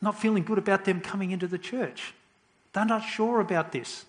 not 0.00 0.18
feeling 0.18 0.42
good 0.42 0.58
about 0.58 0.84
them 0.86 1.00
coming 1.00 1.30
into 1.30 1.46
the 1.46 1.58
church. 1.58 2.14
They're 2.72 2.86
not 2.86 3.04
sure 3.04 3.40
about 3.40 3.72
this. 3.72 4.06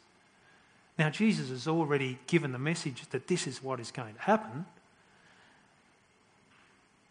Now, 0.97 1.09
Jesus 1.09 1.49
has 1.49 1.67
already 1.67 2.19
given 2.27 2.53
the 2.53 2.59
message 2.59 3.05
that 3.09 3.27
this 3.27 3.47
is 3.47 3.61
what 3.61 3.79
is 3.79 3.91
going 3.91 4.13
to 4.15 4.21
happen, 4.21 4.65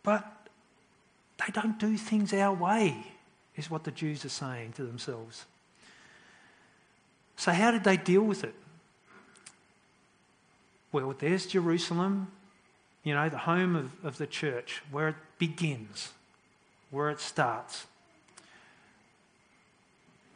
but 0.03 0.49
they 1.39 1.53
don't 1.53 1.79
do 1.79 1.97
things 1.97 2.33
our 2.33 2.55
way, 2.55 3.07
is 3.57 3.71
what 3.71 3.85
the 3.85 3.91
Jews 3.91 4.25
are 4.25 4.31
saying 4.31 4.73
to 4.73 4.85
themselves. 4.85 5.45
So, 7.37 7.53
how 7.53 7.73
did 7.73 7.85
they 7.85 7.97
deal 7.97 8.23
with 8.23 8.43
it? 8.45 8.55
Well, 10.93 11.15
there's 11.19 11.47
Jerusalem, 11.47 12.29
you 13.05 13.15
know, 13.15 13.29
the 13.29 13.39
home 13.39 13.77
of, 13.77 14.05
of 14.05 14.19
the 14.19 14.27
church, 14.27 14.83
where 14.91 15.09
it 15.09 15.17
begins 15.39 16.13
where 16.93 17.11
it 17.11 17.19
starts. 17.19 17.87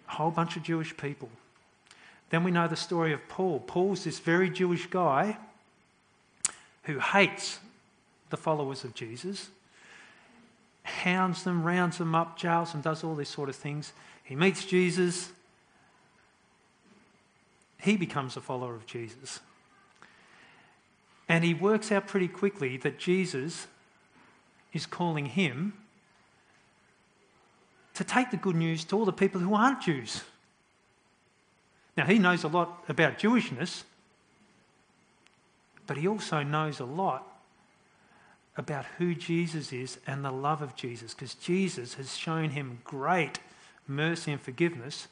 A 0.08 0.12
whole 0.12 0.32
bunch 0.32 0.56
of 0.56 0.64
Jewish 0.64 0.96
people. 0.96 1.28
Then 2.30 2.42
we 2.42 2.50
know 2.50 2.66
the 2.66 2.76
story 2.76 3.12
of 3.12 3.28
Paul. 3.28 3.60
Paul's 3.60 4.02
this 4.02 4.18
very 4.18 4.50
Jewish 4.50 4.86
guy 4.86 5.38
who 6.84 6.98
hates 6.98 7.60
the 8.30 8.36
followers 8.36 8.82
of 8.82 8.94
Jesus, 8.94 9.50
hounds 10.82 11.44
them, 11.44 11.62
rounds 11.62 11.98
them 11.98 12.14
up, 12.14 12.36
jails 12.36 12.72
them, 12.72 12.80
does 12.80 13.04
all 13.04 13.14
these 13.14 13.28
sort 13.28 13.48
of 13.48 13.54
things. 13.54 13.92
He 14.24 14.34
meets 14.34 14.64
Jesus. 14.64 15.30
He 17.80 17.96
becomes 17.96 18.36
a 18.36 18.40
follower 18.40 18.74
of 18.74 18.86
Jesus. 18.86 19.40
And 21.28 21.44
he 21.44 21.54
works 21.54 21.92
out 21.92 22.06
pretty 22.06 22.28
quickly 22.28 22.76
that 22.78 22.98
Jesus 22.98 23.66
is 24.72 24.86
calling 24.86 25.26
him 25.26 25.74
to 27.96 28.04
take 28.04 28.30
the 28.30 28.36
good 28.36 28.56
news 28.56 28.84
to 28.84 28.96
all 28.96 29.06
the 29.06 29.12
people 29.12 29.40
who 29.40 29.54
aren't 29.54 29.80
Jews. 29.82 30.22
Now, 31.96 32.04
he 32.04 32.18
knows 32.18 32.44
a 32.44 32.48
lot 32.48 32.84
about 32.90 33.18
Jewishness, 33.18 33.84
but 35.86 35.96
he 35.96 36.06
also 36.06 36.42
knows 36.42 36.78
a 36.78 36.84
lot 36.84 37.26
about 38.54 38.84
who 38.98 39.14
Jesus 39.14 39.72
is 39.72 39.98
and 40.06 40.22
the 40.22 40.30
love 40.30 40.60
of 40.60 40.76
Jesus, 40.76 41.14
because 41.14 41.34
Jesus 41.34 41.94
has 41.94 42.16
shown 42.16 42.50
him 42.50 42.80
great 42.84 43.38
mercy 43.88 44.30
and 44.30 44.40
forgiveness 44.40 45.08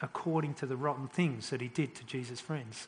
according 0.00 0.54
to 0.54 0.66
the 0.66 0.76
rotten 0.76 1.08
things 1.08 1.50
that 1.50 1.60
he 1.60 1.68
did 1.68 1.94
to 1.96 2.04
Jesus' 2.04 2.40
friends. 2.40 2.86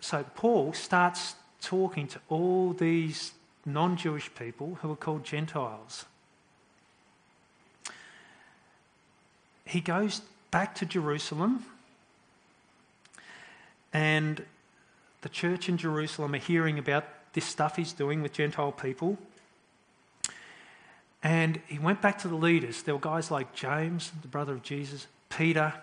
So 0.00 0.24
Paul 0.34 0.72
starts 0.72 1.34
talking 1.60 2.06
to 2.08 2.20
all 2.30 2.72
these 2.72 3.32
non 3.72 3.96
Jewish 3.96 4.34
people 4.34 4.78
who 4.82 4.90
are 4.90 4.96
called 4.96 5.24
Gentiles. 5.24 6.04
He 9.64 9.80
goes 9.80 10.22
back 10.50 10.74
to 10.76 10.86
Jerusalem, 10.86 11.64
and 13.92 14.44
the 15.20 15.28
church 15.28 15.68
in 15.68 15.76
Jerusalem 15.76 16.34
are 16.34 16.38
hearing 16.38 16.78
about 16.78 17.04
this 17.34 17.44
stuff 17.44 17.76
he's 17.76 17.92
doing 17.92 18.22
with 18.22 18.32
Gentile 18.32 18.72
people. 18.72 19.18
And 21.22 21.60
he 21.66 21.78
went 21.78 22.00
back 22.00 22.18
to 22.20 22.28
the 22.28 22.36
leaders. 22.36 22.82
There 22.82 22.94
were 22.94 23.00
guys 23.00 23.30
like 23.30 23.54
James, 23.54 24.12
the 24.22 24.28
brother 24.28 24.52
of 24.52 24.62
Jesus, 24.62 25.06
Peter. 25.28 25.74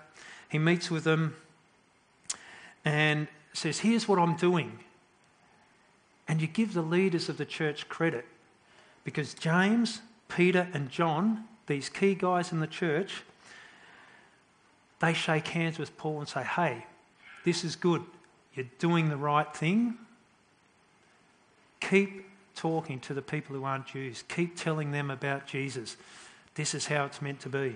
He 0.49 0.57
meets 0.57 0.89
with 0.89 1.03
them 1.03 1.35
and 2.85 3.27
says, 3.53 3.79
Here's 3.79 4.07
what 4.07 4.17
I'm 4.17 4.35
doing. 4.35 4.79
And 6.27 6.41
you 6.41 6.47
give 6.47 6.73
the 6.73 6.81
leaders 6.81 7.29
of 7.29 7.38
the 7.38 7.45
church 7.45 7.88
credit 7.88 8.25
because 9.03 9.33
James, 9.33 10.01
Peter, 10.27 10.67
and 10.73 10.89
John, 10.89 11.45
these 11.67 11.89
key 11.89 12.15
guys 12.15 12.51
in 12.51 12.59
the 12.59 12.67
church, 12.67 13.23
they 14.99 15.13
shake 15.13 15.47
hands 15.49 15.77
with 15.77 15.95
Paul 15.97 16.19
and 16.19 16.27
say, 16.27 16.43
Hey, 16.43 16.85
this 17.43 17.63
is 17.63 17.75
good. 17.75 18.03
You're 18.53 18.65
doing 18.79 19.09
the 19.09 19.17
right 19.17 19.55
thing. 19.55 19.95
Keep 21.81 22.25
talking 22.55 22.99
to 23.01 23.13
the 23.13 23.21
people 23.21 23.55
who 23.55 23.63
aren't 23.63 23.85
Jews. 23.85 24.23
Keep 24.27 24.55
telling 24.55 24.91
them 24.91 25.11
about 25.11 25.45
Jesus. 25.45 25.97
This 26.55 26.73
is 26.73 26.88
how 26.88 27.05
it's 27.05 27.21
meant 27.21 27.41
to 27.41 27.49
be. 27.49 27.75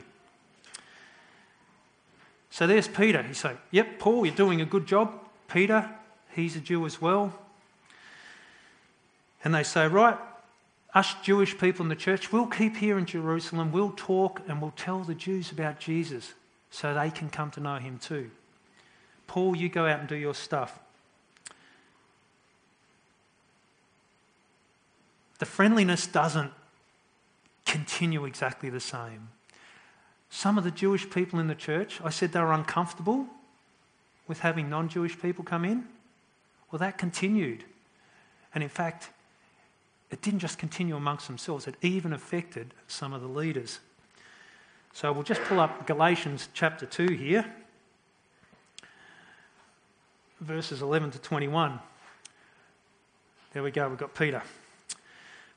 So 2.50 2.66
there's 2.66 2.88
Peter. 2.88 3.22
He's 3.22 3.38
saying, 3.38 3.58
Yep, 3.72 4.00
Paul, 4.00 4.26
you're 4.26 4.36
doing 4.36 4.62
a 4.62 4.66
good 4.66 4.88
job. 4.88 5.14
Peter, 5.48 5.90
he's 6.34 6.56
a 6.56 6.60
Jew 6.60 6.86
as 6.86 7.02
well. 7.02 7.34
And 9.44 9.54
they 9.54 9.64
say, 9.64 9.88
Right, 9.88 10.18
us 10.94 11.16
Jewish 11.24 11.58
people 11.58 11.84
in 11.84 11.90
the 11.90 11.96
church, 11.96 12.32
we'll 12.32 12.48
keep 12.48 12.78
here 12.78 12.98
in 12.98 13.06
Jerusalem, 13.06 13.72
we'll 13.72 13.94
talk 13.96 14.42
and 14.48 14.62
we'll 14.62 14.74
tell 14.76 15.00
the 15.00 15.16
Jews 15.16 15.52
about 15.52 15.80
Jesus 15.80 16.34
so 16.72 16.94
they 16.94 17.10
can 17.10 17.30
come 17.30 17.52
to 17.52 17.60
know 17.60 17.78
him 17.78 18.00
too. 18.00 18.32
Paul, 19.28 19.56
you 19.56 19.70
go 19.70 19.86
out 19.86 20.00
and 20.00 20.10
do 20.10 20.16
your 20.16 20.34
stuff. 20.34 20.80
The 25.38 25.46
friendliness 25.46 26.08
doesn't 26.08 26.52
continue 27.66 28.26
exactly 28.26 28.70
the 28.70 28.80
same. 28.80 29.30
Some 30.30 30.58
of 30.58 30.64
the 30.64 30.72
Jewish 30.72 31.10
people 31.10 31.40
in 31.40 31.48
the 31.48 31.56
church, 31.56 32.00
I 32.04 32.10
said 32.10 32.32
they 32.32 32.40
were 32.40 32.54
uncomfortable 32.54 33.28
with 34.28 34.40
having 34.40 34.70
non 34.70 34.90
Jewish 34.90 35.20
people 35.20 35.44
come 35.44 35.66
in. 35.66 35.86
Well, 36.72 36.80
that 36.80 36.98
continued. 36.98 37.64
And 38.54 38.64
in 38.64 38.70
fact, 38.70 39.10
it 40.12 40.22
didn't 40.22 40.40
just 40.40 40.58
continue 40.58 40.96
amongst 40.96 41.28
themselves, 41.28 41.68
it 41.68 41.76
even 41.82 42.14
affected 42.14 42.74
some 42.88 43.14
of 43.14 43.22
the 43.22 43.28
leaders. 43.28 43.80
So 44.94 45.12
we'll 45.14 45.24
just 45.24 45.42
pull 45.44 45.60
up 45.60 45.86
Galatians 45.86 46.50
chapter 46.54 46.86
2 46.86 47.14
here, 47.14 47.46
verses 50.42 50.82
11 50.82 51.12
to 51.12 51.20
21. 51.20 51.80
There 53.54 53.64
we 53.64 53.72
go, 53.72 53.90
we've 53.90 53.98
got 53.98 54.16
Peter. 54.16 54.42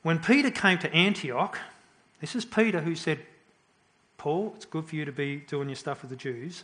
When 0.01 0.19
Peter 0.19 0.51
came 0.51 0.77
to 0.79 0.93
Antioch, 0.93 1.59
this 2.21 2.35
is 2.35 2.45
Peter 2.45 2.81
who 2.81 2.95
said, 2.95 3.19
Paul, 4.17 4.53
it's 4.55 4.65
good 4.65 4.85
for 4.85 4.95
you 4.95 5.05
to 5.05 5.11
be 5.11 5.37
doing 5.37 5.69
your 5.69 5.75
stuff 5.75 6.01
with 6.01 6.09
the 6.09 6.15
Jews. 6.15 6.63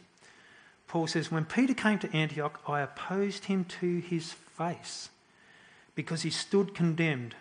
Paul 0.87 1.07
says, 1.07 1.31
When 1.31 1.45
Peter 1.45 1.73
came 1.73 1.99
to 1.99 2.15
Antioch, 2.15 2.61
I 2.67 2.81
opposed 2.81 3.45
him 3.45 3.65
to 3.79 3.99
his 3.99 4.33
face 4.33 5.09
because 5.95 6.21
he 6.21 6.29
stood 6.29 6.73
condemned. 6.73 7.35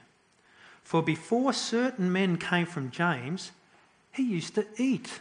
For 0.88 1.03
before 1.03 1.53
certain 1.53 2.11
men 2.11 2.38
came 2.38 2.64
from 2.64 2.90
James, 2.90 3.51
he 4.11 4.22
used 4.22 4.55
to 4.55 4.64
eat 4.79 5.20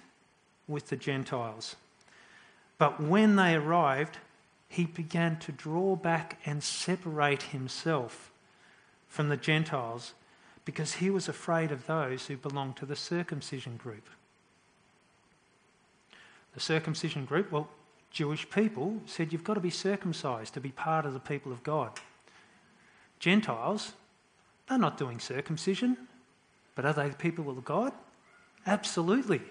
with 0.65 0.87
the 0.87 0.95
Gentiles. 0.95 1.75
But 2.77 3.01
when 3.01 3.35
they 3.35 3.53
arrived, 3.53 4.17
he 4.69 4.85
began 4.85 5.37
to 5.39 5.51
draw 5.51 5.97
back 5.97 6.39
and 6.45 6.63
separate 6.63 7.41
himself 7.41 8.31
from 9.09 9.27
the 9.27 9.35
Gentiles 9.35 10.13
because 10.63 10.93
he 10.93 11.09
was 11.09 11.27
afraid 11.27 11.73
of 11.73 11.85
those 11.85 12.27
who 12.27 12.37
belonged 12.37 12.77
to 12.77 12.85
the 12.85 12.95
circumcision 12.95 13.75
group. 13.75 14.07
The 16.53 16.61
circumcision 16.61 17.25
group, 17.25 17.51
well, 17.51 17.67
Jewish 18.09 18.49
people 18.49 19.01
said 19.05 19.33
you've 19.33 19.43
got 19.43 19.55
to 19.55 19.59
be 19.59 19.69
circumcised 19.69 20.53
to 20.53 20.61
be 20.61 20.71
part 20.71 21.05
of 21.05 21.11
the 21.13 21.19
people 21.19 21.51
of 21.51 21.61
God. 21.63 21.91
Gentiles, 23.19 23.91
they're 24.67 24.77
not 24.77 24.97
doing 24.97 25.19
circumcision, 25.19 25.97
but 26.75 26.85
are 26.85 26.93
they 26.93 27.09
the 27.09 27.15
people 27.15 27.49
of 27.49 27.63
God? 27.63 27.93
Absolutely. 28.65 29.41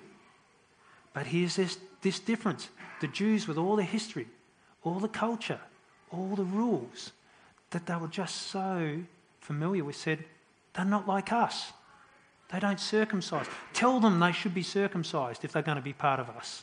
But 1.13 1.27
here's 1.27 1.57
this, 1.57 1.79
this 2.03 2.21
difference 2.21 2.69
the 3.01 3.09
Jews, 3.09 3.47
with 3.47 3.59
all 3.59 3.77
their 3.77 3.85
history, 3.85 4.27
all 4.83 5.01
the 5.01 5.09
culture, 5.09 5.61
all 6.11 6.35
the 6.35 6.45
rules 6.45 7.13
that 7.71 7.87
they 7.87 7.97
were 7.97 8.09
just 8.09 8.49
so 8.49 9.01
familiar 9.41 9.85
with, 9.85 9.97
said, 9.97 10.25
they're 10.75 10.85
not 10.85 11.09
like 11.09 11.33
us. 11.33 11.73
They 12.51 12.61
don't 12.61 12.79
circumcise. 12.79 13.47
Tell 13.73 13.99
them 13.99 14.21
they 14.21 14.33
should 14.33 14.55
be 14.55 14.63
circumcised 14.63 15.45
if 15.45 15.53
they're 15.53 15.63
going 15.63 15.77
to 15.77 15.83
be 15.83 15.93
part 15.93 16.21
of 16.21 16.31
us. 16.31 16.63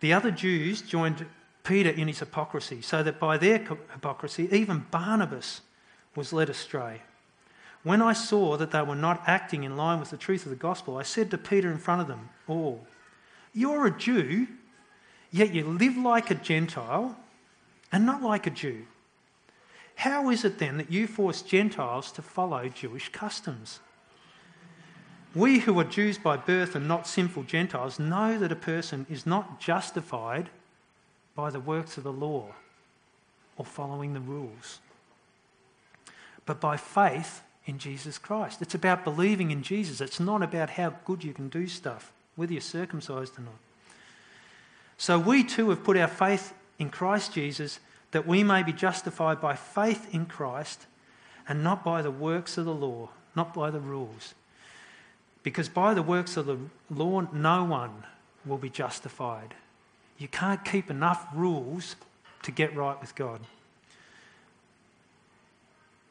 The 0.00 0.12
other 0.12 0.30
Jews 0.30 0.82
joined 0.82 1.26
Peter 1.64 1.90
in 1.90 2.08
his 2.08 2.18
hypocrisy, 2.18 2.82
so 2.82 3.02
that 3.02 3.20
by 3.20 3.38
their 3.38 3.58
hypocrisy, 3.58 4.48
even 4.50 4.86
Barnabas 4.90 5.60
was 6.16 6.32
led 6.32 6.50
astray. 6.50 7.02
When 7.84 8.02
I 8.02 8.12
saw 8.12 8.56
that 8.56 8.70
they 8.70 8.82
were 8.82 8.94
not 8.96 9.22
acting 9.26 9.64
in 9.64 9.76
line 9.76 10.00
with 10.00 10.10
the 10.10 10.16
truth 10.16 10.44
of 10.44 10.50
the 10.50 10.56
gospel, 10.56 10.96
I 10.96 11.02
said 11.02 11.30
to 11.30 11.38
Peter 11.38 11.70
in 11.70 11.78
front 11.78 12.00
of 12.00 12.08
them 12.08 12.30
all, 12.46 12.86
You're 13.52 13.86
a 13.86 13.96
Jew, 13.96 14.46
yet 15.30 15.52
you 15.52 15.64
live 15.64 15.96
like 15.96 16.30
a 16.30 16.36
Gentile 16.36 17.16
and 17.90 18.06
not 18.06 18.22
like 18.22 18.46
a 18.46 18.50
Jew. 18.50 18.86
How 19.96 20.30
is 20.30 20.44
it 20.44 20.58
then 20.58 20.78
that 20.78 20.90
you 20.90 21.06
force 21.06 21.42
Gentiles 21.42 22.10
to 22.12 22.22
follow 22.22 22.68
Jewish 22.68 23.08
customs? 23.10 23.80
We 25.34 25.60
who 25.60 25.78
are 25.78 25.84
Jews 25.84 26.18
by 26.18 26.36
birth 26.36 26.74
and 26.74 26.86
not 26.86 27.06
sinful 27.06 27.44
Gentiles 27.44 27.98
know 27.98 28.38
that 28.38 28.52
a 28.52 28.56
person 28.56 29.06
is 29.08 29.26
not 29.26 29.60
justified 29.60 30.50
by 31.34 31.50
the 31.50 31.60
works 31.60 31.96
of 31.96 32.04
the 32.04 32.12
law 32.12 32.54
or 33.56 33.64
following 33.64 34.14
the 34.14 34.20
rules, 34.20 34.80
but 36.46 36.60
by 36.60 36.76
faith 36.76 37.42
in 37.66 37.78
Jesus 37.78 38.18
Christ. 38.18 38.60
It's 38.62 38.74
about 38.74 39.04
believing 39.04 39.50
in 39.50 39.62
Jesus. 39.62 40.00
It's 40.00 40.20
not 40.20 40.42
about 40.42 40.70
how 40.70 40.94
good 41.04 41.22
you 41.22 41.32
can 41.32 41.48
do 41.48 41.66
stuff, 41.66 42.12
whether 42.36 42.52
you're 42.52 42.60
circumcised 42.60 43.38
or 43.38 43.42
not. 43.42 43.54
So 44.98 45.18
we 45.18 45.44
too 45.44 45.70
have 45.70 45.84
put 45.84 45.96
our 45.96 46.08
faith 46.08 46.54
in 46.78 46.90
Christ 46.90 47.32
Jesus 47.32 47.80
that 48.10 48.26
we 48.26 48.44
may 48.44 48.62
be 48.62 48.72
justified 48.72 49.40
by 49.40 49.54
faith 49.54 50.12
in 50.14 50.26
Christ 50.26 50.86
and 51.48 51.64
not 51.64 51.82
by 51.82 52.02
the 52.02 52.10
works 52.10 52.58
of 52.58 52.64
the 52.64 52.74
law, 52.74 53.08
not 53.34 53.54
by 53.54 53.70
the 53.70 53.80
rules. 53.80 54.34
Because 55.42 55.68
by 55.68 55.94
the 55.94 56.02
works 56.02 56.36
of 56.36 56.46
the 56.46 56.58
law, 56.90 57.22
no 57.32 57.64
one 57.64 58.04
will 58.44 58.58
be 58.58 58.70
justified. 58.70 59.54
You 60.22 60.28
can't 60.28 60.64
keep 60.64 60.88
enough 60.88 61.26
rules 61.34 61.96
to 62.44 62.52
get 62.52 62.76
right 62.76 62.98
with 63.00 63.16
God. 63.16 63.40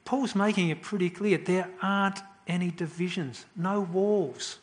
Paul's 0.04 0.36
making 0.36 0.68
it 0.68 0.82
pretty 0.82 1.10
clear 1.10 1.38
there 1.38 1.70
aren't 1.82 2.20
any 2.46 2.72
divisions, 2.72 3.46
no 3.56 3.80
walls 3.80 4.58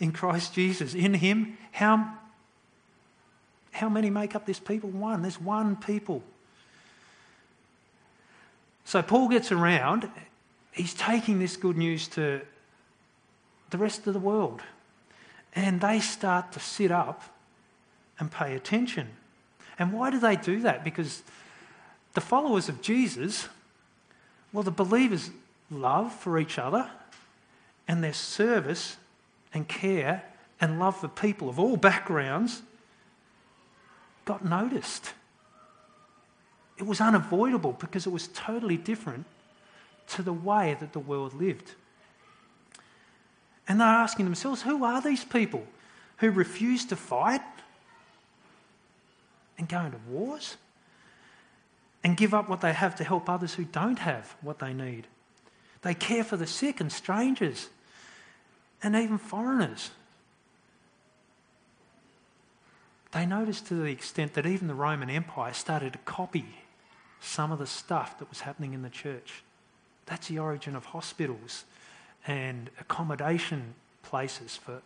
in 0.00 0.10
Christ 0.10 0.52
Jesus. 0.52 0.94
In 0.94 1.14
Him, 1.14 1.56
how, 1.70 2.12
how 3.70 3.88
many 3.88 4.10
make 4.10 4.34
up 4.34 4.46
this 4.46 4.58
people? 4.58 4.90
One. 4.90 5.22
There's 5.22 5.40
one 5.40 5.76
people. 5.76 6.24
So 8.84 9.00
Paul 9.00 9.28
gets 9.28 9.52
around, 9.52 10.10
he's 10.72 10.94
taking 10.94 11.38
this 11.38 11.56
good 11.56 11.76
news 11.76 12.08
to 12.08 12.40
the 13.70 13.78
rest 13.78 14.08
of 14.08 14.12
the 14.12 14.18
world. 14.18 14.60
And 15.54 15.80
they 15.80 16.00
start 16.00 16.50
to 16.52 16.58
sit 16.58 16.90
up 16.90 17.22
and 18.18 18.30
pay 18.30 18.54
attention. 18.54 19.08
And 19.78 19.92
why 19.92 20.10
do 20.10 20.18
they 20.18 20.36
do 20.36 20.60
that? 20.60 20.84
Because 20.84 21.22
the 22.14 22.20
followers 22.20 22.68
of 22.68 22.82
Jesus, 22.82 23.48
well, 24.52 24.64
the 24.64 24.70
believers' 24.70 25.30
love 25.70 26.12
for 26.12 26.38
each 26.38 26.58
other 26.58 26.90
and 27.86 28.02
their 28.02 28.12
service 28.12 28.96
and 29.54 29.68
care 29.68 30.24
and 30.60 30.78
love 30.78 30.96
for 30.96 31.08
people 31.08 31.48
of 31.48 31.58
all 31.58 31.76
backgrounds 31.76 32.62
got 34.24 34.44
noticed. 34.44 35.12
It 36.76 36.86
was 36.86 37.00
unavoidable 37.00 37.72
because 37.72 38.06
it 38.06 38.10
was 38.10 38.28
totally 38.28 38.76
different 38.76 39.26
to 40.08 40.22
the 40.22 40.32
way 40.32 40.76
that 40.80 40.92
the 40.92 41.00
world 41.00 41.34
lived. 41.34 41.74
And 43.68 43.80
they're 43.80 43.88
asking 43.88 44.24
themselves, 44.24 44.62
who 44.62 44.84
are 44.84 45.02
these 45.02 45.24
people 45.24 45.66
who 46.18 46.30
refuse 46.30 46.84
to 46.86 46.96
fight 46.96 47.42
and 49.58 49.68
go 49.68 49.80
into 49.80 49.98
wars 50.08 50.56
and 52.04 52.16
give 52.16 52.32
up 52.32 52.48
what 52.48 52.60
they 52.60 52.72
have 52.72 52.94
to 52.96 53.04
help 53.04 53.28
others 53.28 53.54
who 53.54 53.64
don't 53.64 53.98
have 53.98 54.36
what 54.40 54.60
they 54.60 54.72
need? 54.72 55.06
They 55.82 55.94
care 55.94 56.24
for 56.24 56.36
the 56.36 56.46
sick 56.46 56.80
and 56.80 56.90
strangers 56.90 57.68
and 58.82 58.94
even 58.94 59.18
foreigners. 59.18 59.90
They 63.12 63.26
noticed 63.26 63.66
to 63.66 63.74
the 63.74 63.84
extent 63.84 64.34
that 64.34 64.46
even 64.46 64.68
the 64.68 64.74
Roman 64.74 65.10
Empire 65.10 65.52
started 65.52 65.94
to 65.94 65.98
copy 66.00 66.46
some 67.20 67.50
of 67.50 67.58
the 67.58 67.66
stuff 67.66 68.18
that 68.18 68.28
was 68.28 68.40
happening 68.40 68.74
in 68.74 68.82
the 68.82 68.90
church. 68.90 69.42
That's 70.06 70.28
the 70.28 70.38
origin 70.38 70.76
of 70.76 70.86
hospitals 70.86 71.64
and 72.26 72.70
accommodation 72.80 73.74
places 74.02 74.56
for 74.56 74.82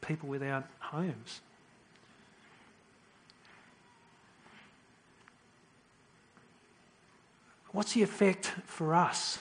people 0.00 0.28
without 0.28 0.64
homes. 0.78 1.40
What's 7.72 7.92
the 7.92 8.02
effect 8.02 8.46
for 8.64 8.94
us 8.94 9.38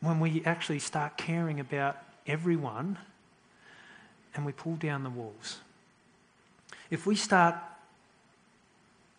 when 0.00 0.20
we 0.20 0.44
actually 0.44 0.78
start 0.78 1.16
caring 1.16 1.58
about 1.58 1.98
everyone 2.26 2.98
and 4.34 4.46
we 4.46 4.52
pull 4.52 4.76
down 4.76 5.02
the 5.02 5.10
walls? 5.10 5.58
If 6.90 7.06
we 7.06 7.16
start 7.16 7.56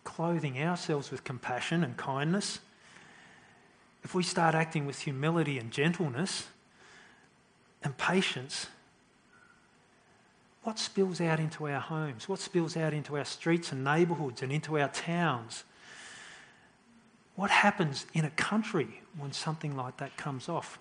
clothing 0.04 0.58
ourselves 0.62 1.10
with 1.10 1.22
compassion 1.22 1.84
and 1.84 1.96
kindness, 1.96 2.60
if 4.02 4.14
we 4.14 4.22
start 4.22 4.54
acting 4.54 4.86
with 4.86 5.00
humility 5.00 5.58
and 5.58 5.70
gentleness 5.70 6.46
and 7.82 7.96
patience, 7.98 8.68
what 10.62 10.78
spills 10.78 11.20
out 11.20 11.40
into 11.40 11.68
our 11.68 11.80
homes? 11.80 12.26
What 12.28 12.38
spills 12.38 12.76
out 12.76 12.94
into 12.94 13.18
our 13.18 13.24
streets 13.24 13.70
and 13.70 13.84
neighbourhoods 13.84 14.40
and 14.40 14.50
into 14.50 14.78
our 14.78 14.88
towns? 14.88 15.64
What 17.38 17.50
happens 17.52 18.04
in 18.14 18.24
a 18.24 18.30
country 18.30 19.00
when 19.16 19.30
something 19.30 19.76
like 19.76 19.98
that 19.98 20.16
comes 20.16 20.48
off? 20.48 20.80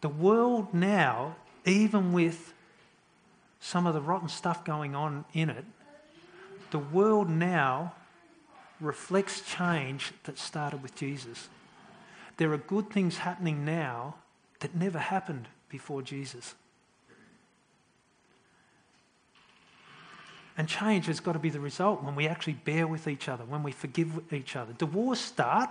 The 0.00 0.08
world 0.08 0.74
now, 0.74 1.36
even 1.64 2.12
with 2.12 2.52
some 3.60 3.86
of 3.86 3.94
the 3.94 4.00
rotten 4.00 4.28
stuff 4.28 4.64
going 4.64 4.96
on 4.96 5.24
in 5.34 5.48
it, 5.48 5.64
the 6.72 6.80
world 6.80 7.30
now 7.30 7.94
reflects 8.80 9.40
change 9.40 10.10
that 10.24 10.36
started 10.36 10.82
with 10.82 10.96
Jesus. 10.96 11.48
There 12.38 12.52
are 12.52 12.58
good 12.58 12.90
things 12.90 13.18
happening 13.18 13.64
now 13.64 14.16
that 14.58 14.74
never 14.74 14.98
happened 14.98 15.46
before 15.68 16.02
Jesus. 16.02 16.56
And 20.58 20.68
change 20.68 21.06
has 21.06 21.20
got 21.20 21.32
to 21.32 21.38
be 21.38 21.50
the 21.50 21.60
result 21.60 22.02
when 22.02 22.16
we 22.16 22.26
actually 22.26 22.54
bear 22.54 22.88
with 22.88 23.06
each 23.06 23.28
other, 23.28 23.44
when 23.44 23.62
we 23.62 23.70
forgive 23.70 24.32
each 24.32 24.56
other. 24.56 24.72
Do 24.72 24.86
wars 24.86 25.20
start 25.20 25.70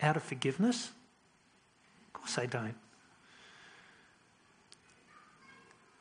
out 0.00 0.16
of 0.16 0.22
forgiveness? 0.22 0.90
Of 2.06 2.12
course 2.14 2.34
they 2.36 2.46
don't. 2.46 2.74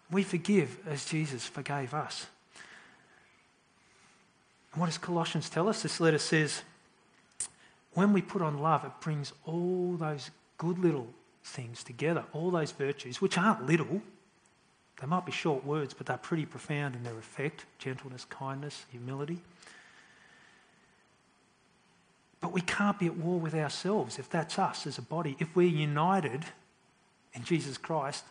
We 0.09 0.23
forgive 0.23 0.79
as 0.87 1.03
Jesus 1.03 1.45
forgave 1.45 1.93
us. 1.93 2.27
And 4.71 4.79
what 4.79 4.87
does 4.87 4.97
Colossians 4.97 5.49
tell 5.49 5.67
us? 5.67 5.83
This 5.83 5.99
letter 5.99 6.17
says, 6.17 6.61
when 7.93 8.13
we 8.13 8.21
put 8.21 8.41
on 8.41 8.59
love, 8.59 8.85
it 8.85 8.91
brings 9.01 9.33
all 9.45 9.97
those 9.97 10.31
good 10.57 10.79
little 10.79 11.07
things 11.43 11.83
together, 11.83 12.23
all 12.31 12.51
those 12.51 12.71
virtues, 12.71 13.19
which 13.19 13.37
aren't 13.37 13.65
little. 13.65 14.01
They 15.01 15.07
might 15.07 15.25
be 15.25 15.31
short 15.31 15.65
words, 15.65 15.95
but 15.95 16.05
they're 16.05 16.17
pretty 16.17 16.45
profound 16.45 16.95
in 16.95 17.03
their 17.03 17.17
effect 17.17 17.65
gentleness, 17.79 18.23
kindness, 18.25 18.85
humility. 18.91 19.39
But 22.39 22.53
we 22.53 22.61
can't 22.61 22.99
be 22.99 23.07
at 23.07 23.17
war 23.17 23.39
with 23.39 23.55
ourselves 23.55 24.19
if 24.19 24.29
that's 24.29 24.59
us 24.59 24.85
as 24.85 24.99
a 24.99 25.01
body. 25.01 25.35
If 25.39 25.55
we're 25.55 25.67
united 25.67 26.45
in 27.33 27.43
Jesus 27.43 27.77
Christ, 27.77 28.25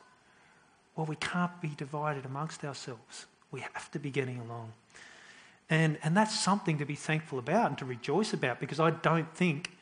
well, 0.94 1.06
we 1.06 1.16
can't 1.16 1.60
be 1.60 1.68
divided 1.76 2.24
amongst 2.24 2.64
ourselves. 2.64 3.26
We 3.50 3.60
have 3.60 3.90
to 3.90 3.98
be 3.98 4.10
getting 4.10 4.38
along. 4.38 4.72
And, 5.68 5.98
and 6.04 6.16
that's 6.16 6.38
something 6.38 6.78
to 6.78 6.84
be 6.84 6.94
thankful 6.94 7.38
about 7.38 7.70
and 7.70 7.78
to 7.78 7.84
rejoice 7.84 8.32
about 8.32 8.60
because 8.60 8.78
I 8.78 8.90
don't 8.90 9.32
think 9.34 9.76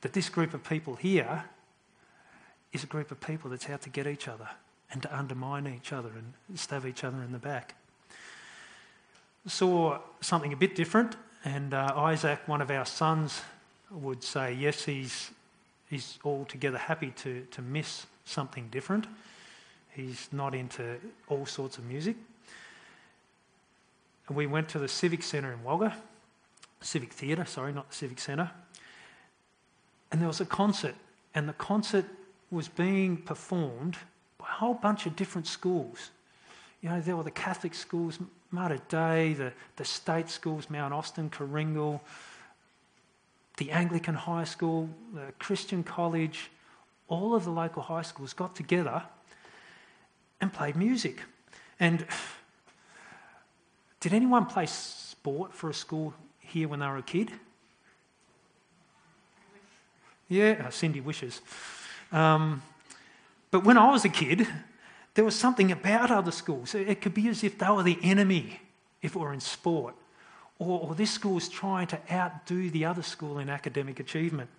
that 0.00 0.12
this 0.12 0.28
group 0.28 0.54
of 0.54 0.64
people 0.64 0.96
here 0.96 1.44
is 2.72 2.82
a 2.82 2.86
group 2.86 3.10
of 3.10 3.20
people 3.20 3.50
that's 3.50 3.68
out 3.68 3.82
to 3.82 3.90
get 3.90 4.06
each 4.06 4.26
other 4.26 4.48
and 4.92 5.02
to 5.02 5.16
undermine 5.16 5.66
each 5.66 5.92
other 5.92 6.10
and 6.10 6.58
stab 6.58 6.86
each 6.86 7.04
other 7.04 7.22
in 7.22 7.32
the 7.32 7.38
back. 7.38 7.74
Saw 9.46 9.98
something 10.20 10.52
a 10.52 10.56
bit 10.56 10.74
different, 10.74 11.16
and 11.44 11.72
uh, 11.72 11.92
Isaac, 11.96 12.40
one 12.46 12.60
of 12.60 12.70
our 12.70 12.84
sons, 12.84 13.42
would 13.90 14.22
say, 14.22 14.52
yes, 14.52 14.84
he's, 14.84 15.30
he's 15.88 16.18
altogether 16.24 16.78
happy 16.78 17.12
to, 17.16 17.46
to 17.50 17.62
miss 17.62 18.06
something 18.24 18.68
different. 18.70 19.06
He's 19.90 20.28
not 20.32 20.54
into 20.54 20.96
all 21.28 21.46
sorts 21.46 21.78
of 21.78 21.84
music. 21.84 22.16
And 24.28 24.36
we 24.36 24.46
went 24.46 24.68
to 24.70 24.78
the 24.78 24.88
Civic 24.88 25.22
Centre 25.22 25.52
in 25.52 25.64
Wagga, 25.64 25.96
Civic 26.80 27.12
Theatre, 27.12 27.46
sorry, 27.46 27.72
not 27.72 27.88
the 27.88 27.96
Civic 27.96 28.18
Centre. 28.18 28.50
And 30.12 30.20
there 30.20 30.28
was 30.28 30.40
a 30.40 30.46
concert, 30.46 30.94
and 31.34 31.48
the 31.48 31.54
concert 31.54 32.04
was 32.50 32.68
being 32.68 33.16
performed 33.16 33.96
whole 34.58 34.74
bunch 34.74 35.06
of 35.06 35.14
different 35.14 35.46
schools. 35.46 36.10
You 36.82 36.88
know, 36.90 37.00
there 37.00 37.16
were 37.16 37.22
the 37.22 37.30
Catholic 37.30 37.74
schools, 37.74 38.18
Mater 38.50 38.80
Dei, 38.88 39.34
the, 39.34 39.52
the 39.76 39.84
state 39.84 40.28
schools, 40.28 40.68
Mount 40.68 40.92
Austin, 40.92 41.30
Kooringal, 41.30 42.00
the 43.56 43.70
Anglican 43.70 44.14
high 44.14 44.44
school, 44.44 44.88
the 45.14 45.32
Christian 45.38 45.84
college, 45.84 46.50
all 47.06 47.34
of 47.34 47.44
the 47.44 47.50
local 47.50 47.82
high 47.82 48.02
schools 48.02 48.32
got 48.32 48.56
together 48.56 49.02
and 50.40 50.52
played 50.52 50.74
music. 50.74 51.22
And 51.78 52.04
did 54.00 54.12
anyone 54.12 54.46
play 54.46 54.66
sport 54.66 55.54
for 55.54 55.70
a 55.70 55.74
school 55.74 56.14
here 56.40 56.66
when 56.66 56.80
they 56.80 56.86
were 56.86 56.98
a 56.98 57.02
kid? 57.02 57.30
Yeah, 60.28 60.68
Cindy 60.70 61.00
wishes. 61.00 61.40
Um, 62.10 62.62
but 63.50 63.64
when 63.64 63.78
I 63.78 63.90
was 63.90 64.04
a 64.04 64.08
kid, 64.08 64.46
there 65.14 65.24
was 65.24 65.34
something 65.34 65.72
about 65.72 66.10
other 66.10 66.30
schools. 66.30 66.74
It 66.74 67.00
could 67.00 67.14
be 67.14 67.28
as 67.28 67.42
if 67.42 67.58
they 67.58 67.68
were 67.68 67.82
the 67.82 67.98
enemy 68.02 68.60
if 69.00 69.14
it 69.14 69.18
were 69.18 69.32
in 69.32 69.40
sport, 69.40 69.94
or, 70.58 70.80
or 70.80 70.94
this 70.94 71.10
school 71.10 71.34
was 71.34 71.48
trying 71.48 71.86
to 71.88 71.98
outdo 72.10 72.70
the 72.70 72.84
other 72.84 73.02
school 73.02 73.38
in 73.38 73.48
academic 73.48 74.00
achievement. 74.00 74.50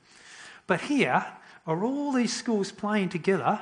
But 0.66 0.82
here 0.82 1.26
are 1.68 1.84
all 1.84 2.12
these 2.12 2.34
schools 2.34 2.72
playing 2.72 3.10
together 3.10 3.60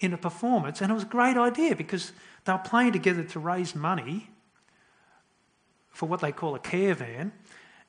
in 0.00 0.12
a 0.12 0.18
performance, 0.18 0.80
and 0.80 0.90
it 0.90 0.94
was 0.94 1.04
a 1.04 1.06
great 1.06 1.36
idea 1.36 1.74
because 1.74 2.12
they 2.44 2.52
were 2.52 2.58
playing 2.58 2.92
together 2.92 3.24
to 3.24 3.38
raise 3.38 3.74
money 3.74 4.30
for 5.88 6.06
what 6.06 6.20
they 6.20 6.32
call 6.32 6.54
a 6.54 6.58
care 6.58 6.94
van, 6.94 7.32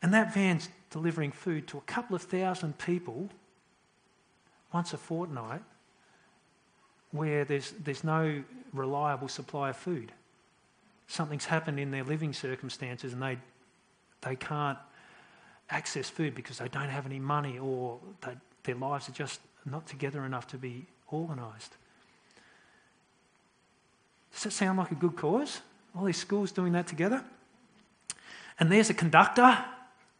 and 0.01 0.13
that 0.13 0.33
van's 0.33 0.69
delivering 0.89 1.31
food 1.31 1.67
to 1.67 1.77
a 1.77 1.81
couple 1.81 2.15
of 2.15 2.21
thousand 2.21 2.77
people 2.77 3.29
once 4.71 4.93
a 4.93 4.97
fortnight 4.97 5.61
where 7.15 7.45
there's, 7.45 7.71
there's 7.83 8.03
no 8.03 8.43
reliable 8.73 9.27
supply 9.27 9.69
of 9.69 9.77
food. 9.77 10.11
Something's 11.07 11.45
happened 11.45 11.79
in 11.79 11.91
their 11.91 12.03
living 12.03 12.33
circumstances 12.33 13.13
and 13.13 13.21
they, 13.21 13.37
they 14.21 14.35
can't 14.35 14.77
access 15.69 16.09
food 16.09 16.35
because 16.35 16.57
they 16.57 16.67
don't 16.67 16.89
have 16.89 17.05
any 17.05 17.19
money 17.19 17.57
or 17.59 17.99
they, 18.21 18.33
their 18.63 18.75
lives 18.75 19.09
are 19.09 19.13
just 19.13 19.39
not 19.65 19.87
together 19.87 20.25
enough 20.25 20.47
to 20.47 20.57
be 20.57 20.85
organised. 21.11 21.75
Does 24.33 24.43
that 24.43 24.51
sound 24.51 24.77
like 24.77 24.91
a 24.91 24.95
good 24.95 25.15
cause? 25.15 25.61
All 25.97 26.05
these 26.05 26.17
schools 26.17 26.51
doing 26.51 26.73
that 26.73 26.87
together? 26.87 27.23
And 28.59 28.71
there's 28.71 28.89
a 28.89 28.93
conductor. 28.93 29.57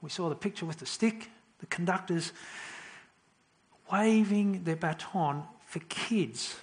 We 0.02 0.10
saw 0.10 0.30
the 0.30 0.36
picture 0.36 0.66
with 0.66 0.80
the 0.80 0.86
stick. 0.86 1.30
The 1.60 1.66
conductor's 1.66 2.32
waving 3.92 4.64
their 4.64 4.76
baton 4.76 5.44
for 5.66 5.80
kids 5.90 6.56